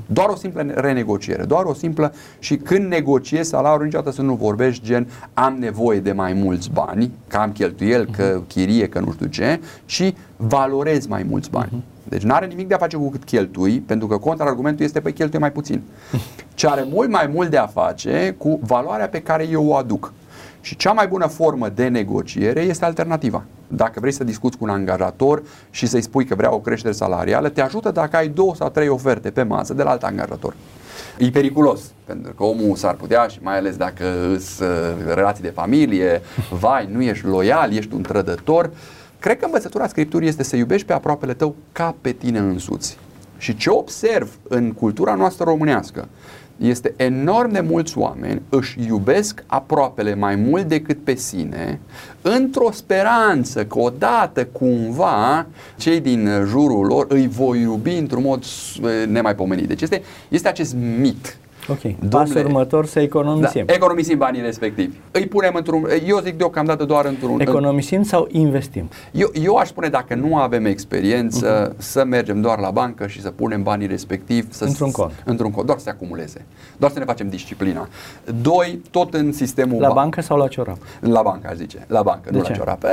Doar 0.05 0.29
o 0.29 0.35
simplă 0.35 0.61
renegociere, 0.75 1.43
doar 1.43 1.65
o 1.65 1.73
simplă 1.73 2.13
și 2.39 2.57
când 2.57 2.87
negociezi 2.87 3.49
salariul 3.49 3.85
niciodată 3.85 4.11
să 4.11 4.21
nu 4.21 4.33
vorbești 4.33 4.85
gen 4.85 5.07
am 5.33 5.55
nevoie 5.59 5.99
de 5.99 6.11
mai 6.11 6.33
mulți 6.33 6.69
bani, 6.69 7.11
că 7.27 7.37
am 7.37 7.51
cheltuiel, 7.51 8.05
că 8.05 8.41
chirie, 8.47 8.87
că 8.87 8.99
nu 8.99 9.11
știu 9.11 9.25
ce, 9.25 9.59
și 9.85 10.15
valorezi 10.37 11.09
mai 11.09 11.23
mulți 11.29 11.49
bani. 11.49 11.83
Deci 12.03 12.23
nu 12.23 12.33
are 12.33 12.45
nimic 12.45 12.67
de 12.67 12.73
a 12.73 12.77
face 12.77 12.97
cu 12.97 13.09
cât 13.09 13.23
cheltui, 13.23 13.79
pentru 13.79 14.07
că 14.07 14.17
contraargumentul 14.17 14.85
este 14.85 14.99
pe 14.99 15.11
cheltui 15.11 15.39
mai 15.39 15.51
puțin. 15.51 15.81
Ce 16.53 16.67
are 16.67 16.85
mult 16.89 17.09
mai 17.09 17.29
mult 17.33 17.49
de 17.49 17.57
a 17.57 17.67
face 17.67 18.35
cu 18.37 18.59
valoarea 18.63 19.09
pe 19.09 19.21
care 19.21 19.47
eu 19.47 19.67
o 19.67 19.75
aduc. 19.75 20.13
Și 20.61 20.75
cea 20.75 20.91
mai 20.91 21.07
bună 21.07 21.27
formă 21.27 21.69
de 21.69 21.87
negociere 21.87 22.61
este 22.61 22.85
alternativa. 22.85 23.43
Dacă 23.67 23.99
vrei 23.99 24.11
să 24.11 24.23
discuți 24.23 24.57
cu 24.57 24.63
un 24.63 24.69
angajator 24.69 25.43
și 25.69 25.87
să-i 25.87 26.01
spui 26.01 26.25
că 26.25 26.35
vrea 26.35 26.53
o 26.53 26.59
creștere 26.59 26.93
salarială, 26.93 27.49
te 27.49 27.61
ajută 27.61 27.91
dacă 27.91 28.15
ai 28.15 28.27
două 28.27 28.55
sau 28.55 28.69
trei 28.69 28.87
oferte 28.87 29.29
pe 29.29 29.43
masă 29.43 29.73
de 29.73 29.83
la 29.83 29.89
alt 29.89 30.03
angajator. 30.03 30.53
E 31.17 31.29
periculos, 31.29 31.81
pentru 32.05 32.33
că 32.33 32.43
omul 32.43 32.75
s-ar 32.75 32.93
putea 32.93 33.27
și 33.27 33.39
mai 33.41 33.57
ales 33.57 33.75
dacă 33.75 34.05
îți 34.33 34.61
uh, 34.61 34.67
relații 35.13 35.43
de 35.43 35.49
familie, 35.49 36.21
vai, 36.59 36.89
nu 36.91 37.01
ești 37.01 37.25
loial, 37.25 37.73
ești 37.73 37.93
un 37.93 38.01
trădător, 38.01 38.69
Cred 39.19 39.39
că 39.39 39.45
învățătura 39.45 39.87
Scripturii 39.87 40.27
este 40.27 40.43
să 40.43 40.55
iubești 40.55 40.87
pe 40.87 40.93
aproapele 40.93 41.33
tău 41.33 41.55
ca 41.71 41.95
pe 42.01 42.11
tine 42.11 42.39
însuți. 42.39 42.97
Și 43.37 43.55
ce 43.55 43.69
observ 43.69 44.29
în 44.47 44.71
cultura 44.71 45.13
noastră 45.15 45.43
românească, 45.43 46.07
Este 46.59 46.93
enorm 46.95 47.51
de 47.51 47.59
mulți 47.59 47.97
oameni 47.97 48.41
își 48.49 48.79
iubesc 48.87 49.43
aproapele 49.45 50.15
mai 50.15 50.35
mult 50.35 50.67
decât 50.67 51.03
pe 51.03 51.15
sine, 51.15 51.79
într-o 52.21 52.71
speranță 52.71 53.65
că 53.65 53.79
odată 53.79 54.45
cumva 54.45 55.45
cei 55.77 55.99
din 55.99 56.29
jurul 56.47 56.85
lor 56.85 57.05
îi 57.09 57.27
voi 57.27 57.61
iubi 57.61 57.97
într-un 57.97 58.23
mod 58.23 58.43
nemaipomenit. 59.07 59.67
Deci 59.67 59.81
este, 59.81 60.01
este 60.29 60.47
acest 60.47 60.75
mit 60.99 61.37
Ok. 61.69 61.81
Domnule, 61.81 61.99
Pasul 62.09 62.45
următor 62.45 62.85
să 62.85 62.99
economisim. 62.99 63.65
Da, 63.65 63.73
economisim 63.73 64.17
banii 64.17 64.41
respectivi. 64.41 64.95
Îi 65.11 65.27
punem 65.27 65.53
într-un, 65.55 65.87
eu 66.07 66.19
zic 66.19 66.37
deocamdată 66.37 66.85
doar 66.85 67.05
într-un... 67.05 67.39
Economisim 67.39 68.03
sau 68.03 68.27
investim? 68.31 68.89
Eu, 69.11 69.29
eu 69.43 69.55
aș 69.55 69.67
spune 69.67 69.87
dacă 69.87 70.15
nu 70.15 70.35
avem 70.35 70.65
experiență, 70.65 71.71
uh-huh. 71.71 71.77
să 71.77 72.03
mergem 72.03 72.41
doar 72.41 72.59
la 72.59 72.69
bancă 72.71 73.07
și 73.07 73.21
să 73.21 73.29
punem 73.29 73.63
banii 73.63 73.87
respectivi 73.87 74.53
să 74.53 74.63
într-un 74.63 74.91
cont. 74.91 75.11
Într-un 75.25 75.51
cont, 75.51 75.65
doar 75.65 75.77
să 75.77 75.83
se 75.83 75.89
acumuleze. 75.89 76.45
Doar 76.77 76.91
să 76.91 76.99
ne 76.99 77.05
facem 77.05 77.29
disciplina. 77.29 77.87
Doi, 78.41 78.81
tot 78.91 79.13
în 79.13 79.31
sistemul... 79.31 79.81
La 79.81 79.91
bancă 79.91 80.21
sau 80.21 80.37
la 80.37 80.47
ciorap? 80.47 80.77
La 80.99 81.21
bancă, 81.21 81.47
aș 81.51 81.55
zice. 81.55 81.85
La 81.87 82.01
bancă, 82.01 82.29
De 82.31 82.37
nu 82.37 82.43
ce? 82.43 82.49
la 82.49 82.57
ciorap. 82.57 82.83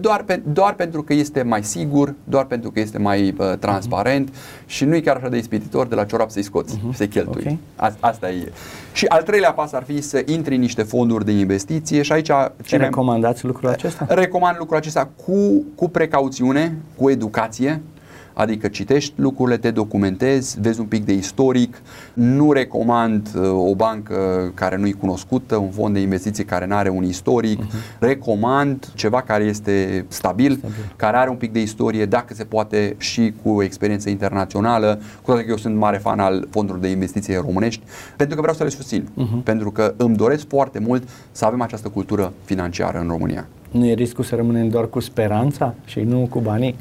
Doar, 0.00 0.22
pe, 0.22 0.42
doar 0.52 0.74
pentru 0.74 1.02
că 1.02 1.12
este 1.12 1.42
mai 1.42 1.62
sigur, 1.62 2.14
doar 2.24 2.44
pentru 2.44 2.70
că 2.70 2.80
este 2.80 2.98
mai 2.98 3.34
uh, 3.38 3.52
transparent 3.58 4.30
uh-huh. 4.30 4.66
și 4.66 4.84
nu 4.84 4.94
e 4.94 5.00
chiar 5.00 5.16
așa 5.16 5.28
de 5.28 5.36
ispititor 5.36 5.86
de 5.86 5.94
la 5.94 6.04
ciorap 6.04 6.30
să-i 6.30 6.42
scoți, 6.42 6.76
uh-huh. 6.76 6.94
să-i 6.94 7.08
cheltui. 7.08 7.40
Okay. 7.40 7.58
A, 7.76 7.92
asta 8.18 8.30
e. 8.30 8.52
Și 8.92 9.06
al 9.06 9.22
treilea 9.22 9.52
pas 9.52 9.72
ar 9.72 9.82
fi 9.82 10.00
să 10.00 10.22
intri 10.26 10.54
în 10.54 10.60
niște 10.60 10.82
fonduri 10.82 11.24
de 11.24 11.32
investiție 11.32 12.02
și 12.02 12.12
aici... 12.12 12.30
Ce 12.64 12.76
recomandați 12.76 13.44
lucrul 13.44 13.68
acesta? 13.68 14.06
Recomand 14.08 14.56
lucrul 14.58 14.76
acesta 14.76 15.08
cu, 15.24 15.64
cu 15.74 15.88
precauțiune, 15.88 16.76
cu 16.96 17.10
educație, 17.10 17.80
Adică 18.38 18.68
citești 18.68 19.12
lucrurile, 19.16 19.56
te 19.56 19.70
documentezi, 19.70 20.60
vezi 20.60 20.80
un 20.80 20.86
pic 20.86 21.04
de 21.04 21.12
istoric. 21.12 21.82
Nu 22.12 22.52
recomand 22.52 23.28
uh, 23.36 23.50
o 23.50 23.74
bancă 23.74 24.50
care 24.54 24.76
nu-i 24.76 24.92
cunoscută, 24.92 25.56
un 25.56 25.70
fond 25.70 25.94
de 25.94 26.00
investiții 26.00 26.44
care 26.44 26.66
nu 26.66 26.74
are 26.74 26.88
un 26.88 27.04
istoric. 27.04 27.64
Uh-huh. 27.64 27.98
Recomand 27.98 28.92
ceva 28.94 29.20
care 29.22 29.44
este 29.44 30.04
stabil, 30.08 30.52
stabil, 30.56 30.74
care 30.96 31.16
are 31.16 31.30
un 31.30 31.36
pic 31.36 31.52
de 31.52 31.60
istorie, 31.60 32.06
dacă 32.06 32.34
se 32.34 32.44
poate 32.44 32.94
și 32.98 33.34
cu 33.42 33.62
experiență 33.62 34.08
internațională. 34.08 35.00
Cu 35.22 35.30
toate 35.30 35.44
că 35.44 35.50
eu 35.50 35.56
sunt 35.56 35.76
mare 35.76 35.96
fan 35.96 36.18
al 36.18 36.48
fondurilor 36.50 36.86
de 36.86 36.92
investiții 36.92 37.34
românești, 37.34 37.82
pentru 38.16 38.34
că 38.34 38.40
vreau 38.40 38.56
să 38.56 38.62
le 38.62 38.68
susțin. 38.68 39.02
Uh-huh. 39.02 39.44
Pentru 39.44 39.70
că 39.70 39.94
îmi 39.96 40.16
doresc 40.16 40.48
foarte 40.48 40.78
mult 40.78 41.08
să 41.32 41.44
avem 41.44 41.60
această 41.60 41.88
cultură 41.88 42.32
financiară 42.44 42.98
în 42.98 43.08
România. 43.08 43.46
Nu 43.70 43.86
e 43.86 43.92
riscul 43.92 44.24
să 44.24 44.34
rămânem 44.34 44.68
doar 44.68 44.88
cu 44.88 45.00
speranța 45.00 45.74
și 45.84 46.00
nu 46.00 46.26
cu 46.30 46.40
banii? 46.40 46.76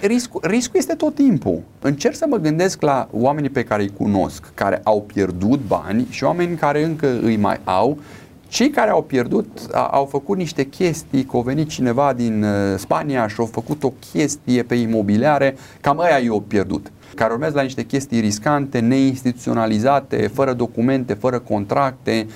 riscul, 0.00 0.40
riscul 0.44 0.78
este 0.78 0.94
tot 0.94 1.14
timpul. 1.14 1.62
Încerc 1.80 2.14
să 2.14 2.26
mă 2.28 2.36
gândesc 2.36 2.82
la 2.82 3.08
oamenii 3.12 3.50
pe 3.50 3.62
care 3.62 3.82
îi 3.82 3.92
cunosc, 3.96 4.52
care 4.54 4.80
au 4.84 5.02
pierdut 5.02 5.60
bani 5.66 6.06
și 6.10 6.24
oameni 6.24 6.56
care 6.56 6.84
încă 6.84 7.20
îi 7.22 7.36
mai 7.36 7.60
au. 7.64 7.98
Cei 8.48 8.70
care 8.70 8.90
au 8.90 9.02
pierdut 9.02 9.46
au 9.90 10.04
făcut 10.04 10.36
niște 10.36 10.66
chestii, 10.66 11.24
că 11.24 11.36
a 11.36 11.40
venit 11.40 11.68
cineva 11.68 12.12
din 12.12 12.42
uh, 12.42 12.50
Spania 12.76 13.28
și 13.28 13.36
au 13.38 13.46
făcut 13.46 13.82
o 13.82 13.92
chestie 14.12 14.62
pe 14.62 14.74
imobiliare, 14.74 15.56
cam 15.80 16.00
aia 16.00 16.18
i-au 16.18 16.40
pierdut 16.40 16.92
care 17.14 17.32
urmează 17.32 17.56
la 17.56 17.62
niște 17.62 17.82
chestii 17.82 18.20
riscante, 18.20 18.78
neinstituționalizate, 18.78 20.30
fără 20.34 20.52
documente, 20.52 21.14
fără 21.14 21.38
contracte. 21.38 22.26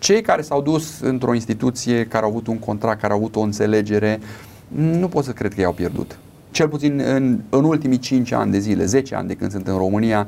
Cei 0.00 0.22
care 0.22 0.42
s-au 0.42 0.62
dus 0.62 1.00
într-o 1.00 1.34
instituție, 1.34 2.06
care 2.06 2.24
au 2.24 2.30
avut 2.30 2.46
un 2.46 2.58
contract, 2.58 3.00
care 3.00 3.12
au 3.12 3.18
avut 3.18 3.36
o 3.36 3.40
înțelegere, 3.40 4.20
nu 4.68 5.08
pot 5.08 5.24
să 5.24 5.32
cred 5.32 5.54
că 5.54 5.60
i-au 5.60 5.72
pierdut. 5.72 6.18
Cel 6.50 6.68
puțin 6.68 7.00
în, 7.04 7.40
în 7.48 7.64
ultimii 7.64 7.98
5 7.98 8.32
ani 8.32 8.50
de 8.50 8.58
zile, 8.58 8.84
10 8.84 9.14
ani 9.14 9.28
de 9.28 9.34
când 9.34 9.50
sunt 9.50 9.66
în 9.66 9.76
România, 9.76 10.26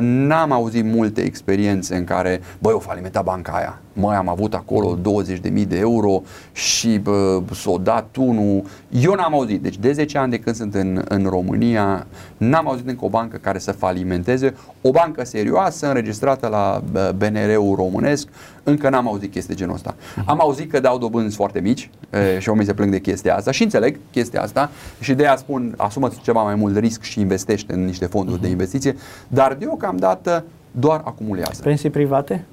n-am 0.00 0.52
auzit 0.52 0.84
multe 0.84 1.20
experiențe 1.20 1.96
în 1.96 2.04
care, 2.04 2.40
băi, 2.58 2.72
o 2.72 2.78
falimentat 2.78 3.24
banca 3.24 3.52
aia, 3.52 3.78
mai 3.92 4.16
am 4.16 4.28
avut 4.28 4.54
acolo 4.54 4.98
20.000 4.98 5.66
de 5.68 5.78
euro 5.78 6.22
și 6.52 6.98
bă, 6.98 7.42
s-o 7.52 7.78
dat 7.78 8.16
unul. 8.16 8.64
Eu 8.88 9.14
n-am 9.14 9.34
auzit, 9.34 9.62
deci 9.62 9.78
de 9.78 9.92
10 9.92 10.18
ani 10.18 10.30
de 10.30 10.38
când 10.38 10.56
sunt 10.56 10.74
în, 10.74 11.02
în 11.08 11.26
România, 11.28 12.06
n-am 12.36 12.68
auzit 12.68 12.88
încă 12.88 13.04
o 13.04 13.08
bancă 13.08 13.36
care 13.36 13.58
să 13.58 13.72
falimenteze, 13.72 14.54
o 14.80 14.90
bancă 14.90 15.24
serioasă, 15.24 15.86
înregistrată 15.86 16.46
la 16.46 16.82
BNR-ul 17.16 17.74
românesc, 17.74 18.28
încă 18.62 18.88
n-am 18.88 19.08
auzit 19.08 19.30
chestii 19.30 19.54
de 19.54 19.60
genul 19.60 19.74
ăsta. 19.74 19.94
Am 20.24 20.40
auzit 20.40 20.70
că 20.70 20.80
dau 20.80 20.98
dobânzi 20.98 21.36
foarte 21.36 21.60
mici 21.60 21.90
e, 22.10 22.38
și 22.38 22.48
oamenii 22.48 22.70
se 22.70 22.74
plâng 22.74 22.90
de 22.90 23.00
chestia 23.00 23.36
asta 23.36 23.50
și 23.50 23.62
înțeleg 23.62 23.98
chestia 24.10 24.42
asta 24.42 24.70
și 25.00 25.14
de 25.14 25.22
aia 25.22 25.36
spun, 25.36 25.74
asumă 25.76 26.10
ceva 26.22 26.42
mai 26.42 26.54
mult 26.54 26.78
risc 26.78 27.02
și 27.02 27.20
investește 27.20 27.72
în 27.72 27.84
niște 27.84 28.06
fonduri 28.06 28.38
uh-huh. 28.38 28.42
de 28.42 28.48
investiție, 28.48 28.96
dar 29.28 29.54
deocamdată 29.74 30.44
doar 30.70 31.00
acumulează. 31.04 31.62
Pensii 31.62 31.90
private? 31.90 32.44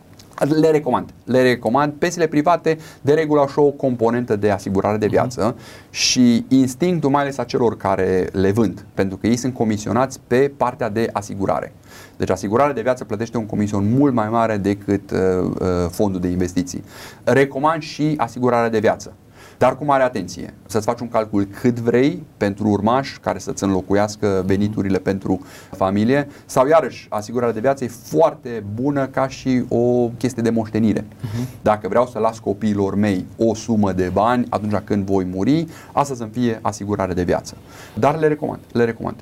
Le 0.59 0.69
recomand. 0.69 1.09
Le 1.23 1.41
recomand. 1.41 1.93
Pensiile 1.93 2.27
private 2.27 2.77
de 3.01 3.13
regulă 3.13 3.39
au 3.39 3.47
și 3.47 3.59
o 3.59 3.69
componentă 3.69 4.35
de 4.35 4.49
asigurare 4.49 4.97
de 4.97 5.07
viață 5.07 5.53
uh-huh. 5.53 5.89
și 5.89 6.45
instinctul 6.47 7.09
mai 7.09 7.21
ales 7.21 7.37
a 7.37 7.43
celor 7.43 7.77
care 7.77 8.29
le 8.31 8.51
vând, 8.51 8.85
pentru 8.93 9.17
că 9.17 9.27
ei 9.27 9.35
sunt 9.35 9.53
comisionați 9.53 10.19
pe 10.27 10.51
partea 10.57 10.89
de 10.89 11.09
asigurare. 11.13 11.73
Deci 12.17 12.29
asigurarea 12.29 12.73
de 12.73 12.81
viață 12.81 13.03
plătește 13.03 13.37
un 13.37 13.45
comision 13.45 13.93
mult 13.97 14.13
mai 14.13 14.29
mare 14.29 14.57
decât 14.57 15.11
uh, 15.11 15.17
uh, 15.59 15.67
fondul 15.89 16.21
de 16.21 16.27
investiții. 16.27 16.83
Recomand 17.23 17.81
și 17.81 18.13
asigurarea 18.17 18.69
de 18.69 18.79
viață. 18.79 19.13
Dar 19.61 19.77
cu 19.77 19.85
mare 19.85 20.03
atenție, 20.03 20.53
să-ți 20.65 20.85
faci 20.85 20.99
un 20.99 21.07
calcul 21.07 21.47
cât 21.61 21.79
vrei 21.79 22.23
pentru 22.37 22.67
urmaș 22.67 23.17
care 23.17 23.39
să-ți 23.39 23.63
înlocuiască 23.63 24.43
veniturile 24.45 24.97
pentru 24.97 25.41
familie 25.71 26.27
sau 26.45 26.67
iarăși 26.67 27.07
asigurarea 27.09 27.53
de 27.53 27.59
viață 27.59 27.83
e 27.83 27.87
foarte 27.87 28.63
bună 28.73 29.05
ca 29.05 29.27
și 29.27 29.63
o 29.69 30.07
chestie 30.17 30.41
de 30.43 30.49
moștenire. 30.49 31.01
Uh-huh. 31.01 31.61
Dacă 31.61 31.87
vreau 31.87 32.05
să 32.05 32.19
las 32.19 32.39
copiilor 32.39 32.95
mei 32.95 33.25
o 33.37 33.53
sumă 33.53 33.91
de 33.91 34.09
bani 34.13 34.45
atunci 34.49 34.75
când 34.83 35.05
voi 35.05 35.27
muri, 35.33 35.67
asta 35.91 36.15
să 36.15 36.27
fie 36.31 36.59
asigurare 36.61 37.13
de 37.13 37.23
viață. 37.23 37.57
Dar 37.93 38.19
le 38.19 38.27
recomand, 38.27 38.59
le 38.71 38.83
recomand. 38.83 39.15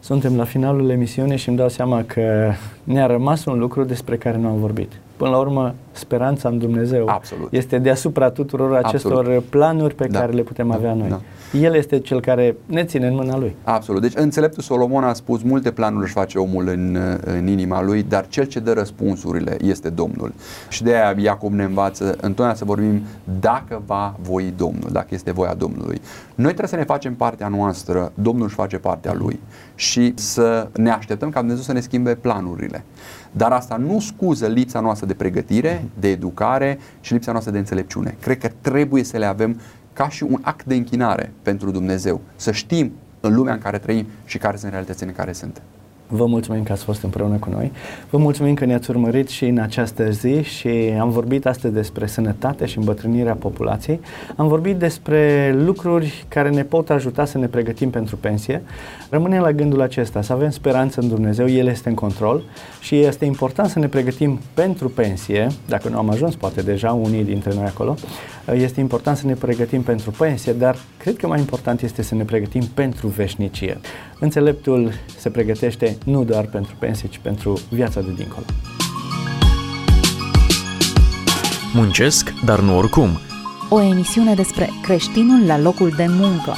Suntem 0.00 0.36
la 0.36 0.44
finalul 0.44 0.90
emisiunii 0.90 1.36
și 1.36 1.48
îmi 1.48 1.58
dau 1.58 1.68
seama 1.68 2.04
că 2.04 2.52
ne-a 2.84 3.06
rămas 3.06 3.44
un 3.44 3.58
lucru 3.58 3.84
despre 3.84 4.16
care 4.16 4.36
nu 4.36 4.48
am 4.48 4.58
vorbit. 4.58 4.92
Până 5.22 5.34
la 5.34 5.40
urmă, 5.40 5.74
speranța 5.92 6.48
în 6.48 6.58
Dumnezeu 6.58 7.08
Absolut. 7.08 7.52
este 7.52 7.78
deasupra 7.78 8.30
tuturor 8.30 8.74
acestor 8.74 9.18
Absolut. 9.18 9.44
planuri 9.44 9.94
pe 9.94 10.06
da. 10.06 10.18
care 10.18 10.32
le 10.32 10.42
putem 10.42 10.68
da. 10.68 10.74
avea 10.74 10.94
noi. 10.94 11.08
Da. 11.08 11.20
El 11.58 11.74
este 11.74 11.98
cel 11.98 12.20
care 12.20 12.56
ne 12.66 12.84
ține 12.84 13.06
în 13.06 13.14
mâna 13.14 13.38
lui. 13.38 13.56
Absolut. 13.64 14.00
Deci 14.00 14.12
înțeleptul 14.14 14.62
Solomon 14.62 15.04
a 15.04 15.12
spus 15.12 15.42
multe 15.42 15.70
planuri 15.70 16.04
își 16.04 16.12
face 16.12 16.38
omul 16.38 16.68
în, 16.68 16.98
în 17.24 17.46
inima 17.46 17.82
lui, 17.82 18.02
dar 18.02 18.26
cel 18.28 18.44
ce 18.44 18.60
dă 18.60 18.72
răspunsurile 18.72 19.56
este 19.60 19.88
Domnul. 19.90 20.32
Și 20.68 20.82
de 20.82 20.94
aia 20.94 21.14
Iacob 21.18 21.52
ne 21.52 21.64
învață 21.64 22.04
întotdeauna 22.04 22.54
să 22.54 22.64
vorbim 22.64 23.02
dacă 23.40 23.82
va 23.86 24.16
voi 24.22 24.54
Domnul, 24.56 24.88
dacă 24.92 25.08
este 25.10 25.32
voia 25.32 25.54
Domnului. 25.54 26.00
Noi 26.34 26.46
trebuie 26.46 26.68
să 26.68 26.76
ne 26.76 26.84
facem 26.84 27.14
partea 27.14 27.48
noastră, 27.48 28.12
Domnul 28.14 28.44
își 28.44 28.54
face 28.54 28.78
partea 28.78 29.14
lui 29.14 29.40
și 29.82 30.12
să 30.16 30.68
ne 30.76 30.90
așteptăm 30.90 31.30
ca 31.30 31.38
Dumnezeu 31.38 31.62
să 31.62 31.72
ne 31.72 31.80
schimbe 31.80 32.14
planurile. 32.14 32.84
Dar 33.32 33.52
asta 33.52 33.76
nu 33.76 34.00
scuză 34.00 34.46
lipsa 34.46 34.80
noastră 34.80 35.06
de 35.06 35.14
pregătire, 35.14 35.84
de 36.00 36.08
educare 36.08 36.78
și 37.00 37.12
lipsa 37.12 37.30
noastră 37.30 37.52
de 37.52 37.58
înțelepciune. 37.58 38.16
Cred 38.20 38.38
că 38.38 38.50
trebuie 38.60 39.04
să 39.04 39.16
le 39.16 39.24
avem 39.24 39.60
ca 39.92 40.08
și 40.08 40.22
un 40.22 40.38
act 40.42 40.64
de 40.64 40.74
închinare 40.74 41.32
pentru 41.42 41.70
Dumnezeu. 41.70 42.20
Să 42.36 42.52
știm 42.52 42.92
în 43.20 43.34
lumea 43.34 43.52
în 43.52 43.58
care 43.58 43.78
trăim 43.78 44.06
și 44.24 44.38
care 44.38 44.56
sunt 44.56 44.70
realitățile 44.70 45.08
în 45.08 45.14
care 45.14 45.32
sunt. 45.32 45.62
Vă 46.14 46.26
mulțumim 46.26 46.62
că 46.62 46.72
ați 46.72 46.84
fost 46.84 47.02
împreună 47.02 47.36
cu 47.36 47.48
noi. 47.50 47.72
Vă 48.10 48.18
mulțumim 48.18 48.54
că 48.54 48.64
ne-ați 48.64 48.90
urmărit 48.90 49.28
și 49.28 49.44
în 49.44 49.58
această 49.58 50.10
zi 50.10 50.42
și 50.42 50.68
am 51.00 51.10
vorbit 51.10 51.46
astăzi 51.46 51.74
despre 51.74 52.06
sănătate 52.06 52.66
și 52.66 52.78
îmbătrânirea 52.78 53.34
populației. 53.34 54.00
Am 54.36 54.48
vorbit 54.48 54.76
despre 54.76 55.52
lucruri 55.64 56.24
care 56.28 56.50
ne 56.50 56.62
pot 56.62 56.90
ajuta 56.90 57.24
să 57.24 57.38
ne 57.38 57.46
pregătim 57.46 57.90
pentru 57.90 58.16
pensie. 58.16 58.62
Rămânem 59.10 59.40
la 59.40 59.52
gândul 59.52 59.80
acesta, 59.80 60.22
să 60.22 60.32
avem 60.32 60.50
speranță 60.50 61.00
în 61.00 61.08
Dumnezeu, 61.08 61.48
El 61.48 61.66
este 61.66 61.88
în 61.88 61.94
control 61.94 62.42
și 62.80 62.96
este 62.96 63.24
important 63.24 63.68
să 63.68 63.78
ne 63.78 63.88
pregătim 63.88 64.38
pentru 64.54 64.88
pensie, 64.88 65.46
dacă 65.68 65.88
nu 65.88 65.98
am 65.98 66.10
ajuns 66.10 66.34
poate 66.34 66.62
deja 66.62 66.92
unii 66.92 67.24
dintre 67.24 67.54
noi 67.54 67.64
acolo, 67.64 67.94
este 68.46 68.80
important 68.80 69.16
să 69.16 69.26
ne 69.26 69.34
pregătim 69.34 69.82
pentru 69.82 70.10
pensie, 70.10 70.52
dar 70.52 70.76
cred 70.98 71.16
că 71.16 71.26
mai 71.26 71.38
important 71.38 71.82
este 71.82 72.02
să 72.02 72.14
ne 72.14 72.24
pregătim 72.24 72.62
pentru 72.74 73.06
veșnicie. 73.06 73.80
Înțeleptul 74.18 74.92
se 75.18 75.30
pregătește 75.30 75.96
nu 76.04 76.24
doar 76.24 76.44
pentru 76.44 76.74
pensie, 76.78 77.08
ci 77.08 77.18
pentru 77.18 77.60
viața 77.70 78.00
de 78.00 78.12
dincolo. 78.16 78.44
Muncesc, 81.74 82.32
dar 82.44 82.60
nu 82.60 82.76
oricum. 82.76 83.08
O 83.68 83.80
emisiune 83.80 84.34
despre 84.34 84.68
creștinul 84.82 85.46
la 85.46 85.58
locul 85.58 85.92
de 85.96 86.06
muncă. 86.08 86.56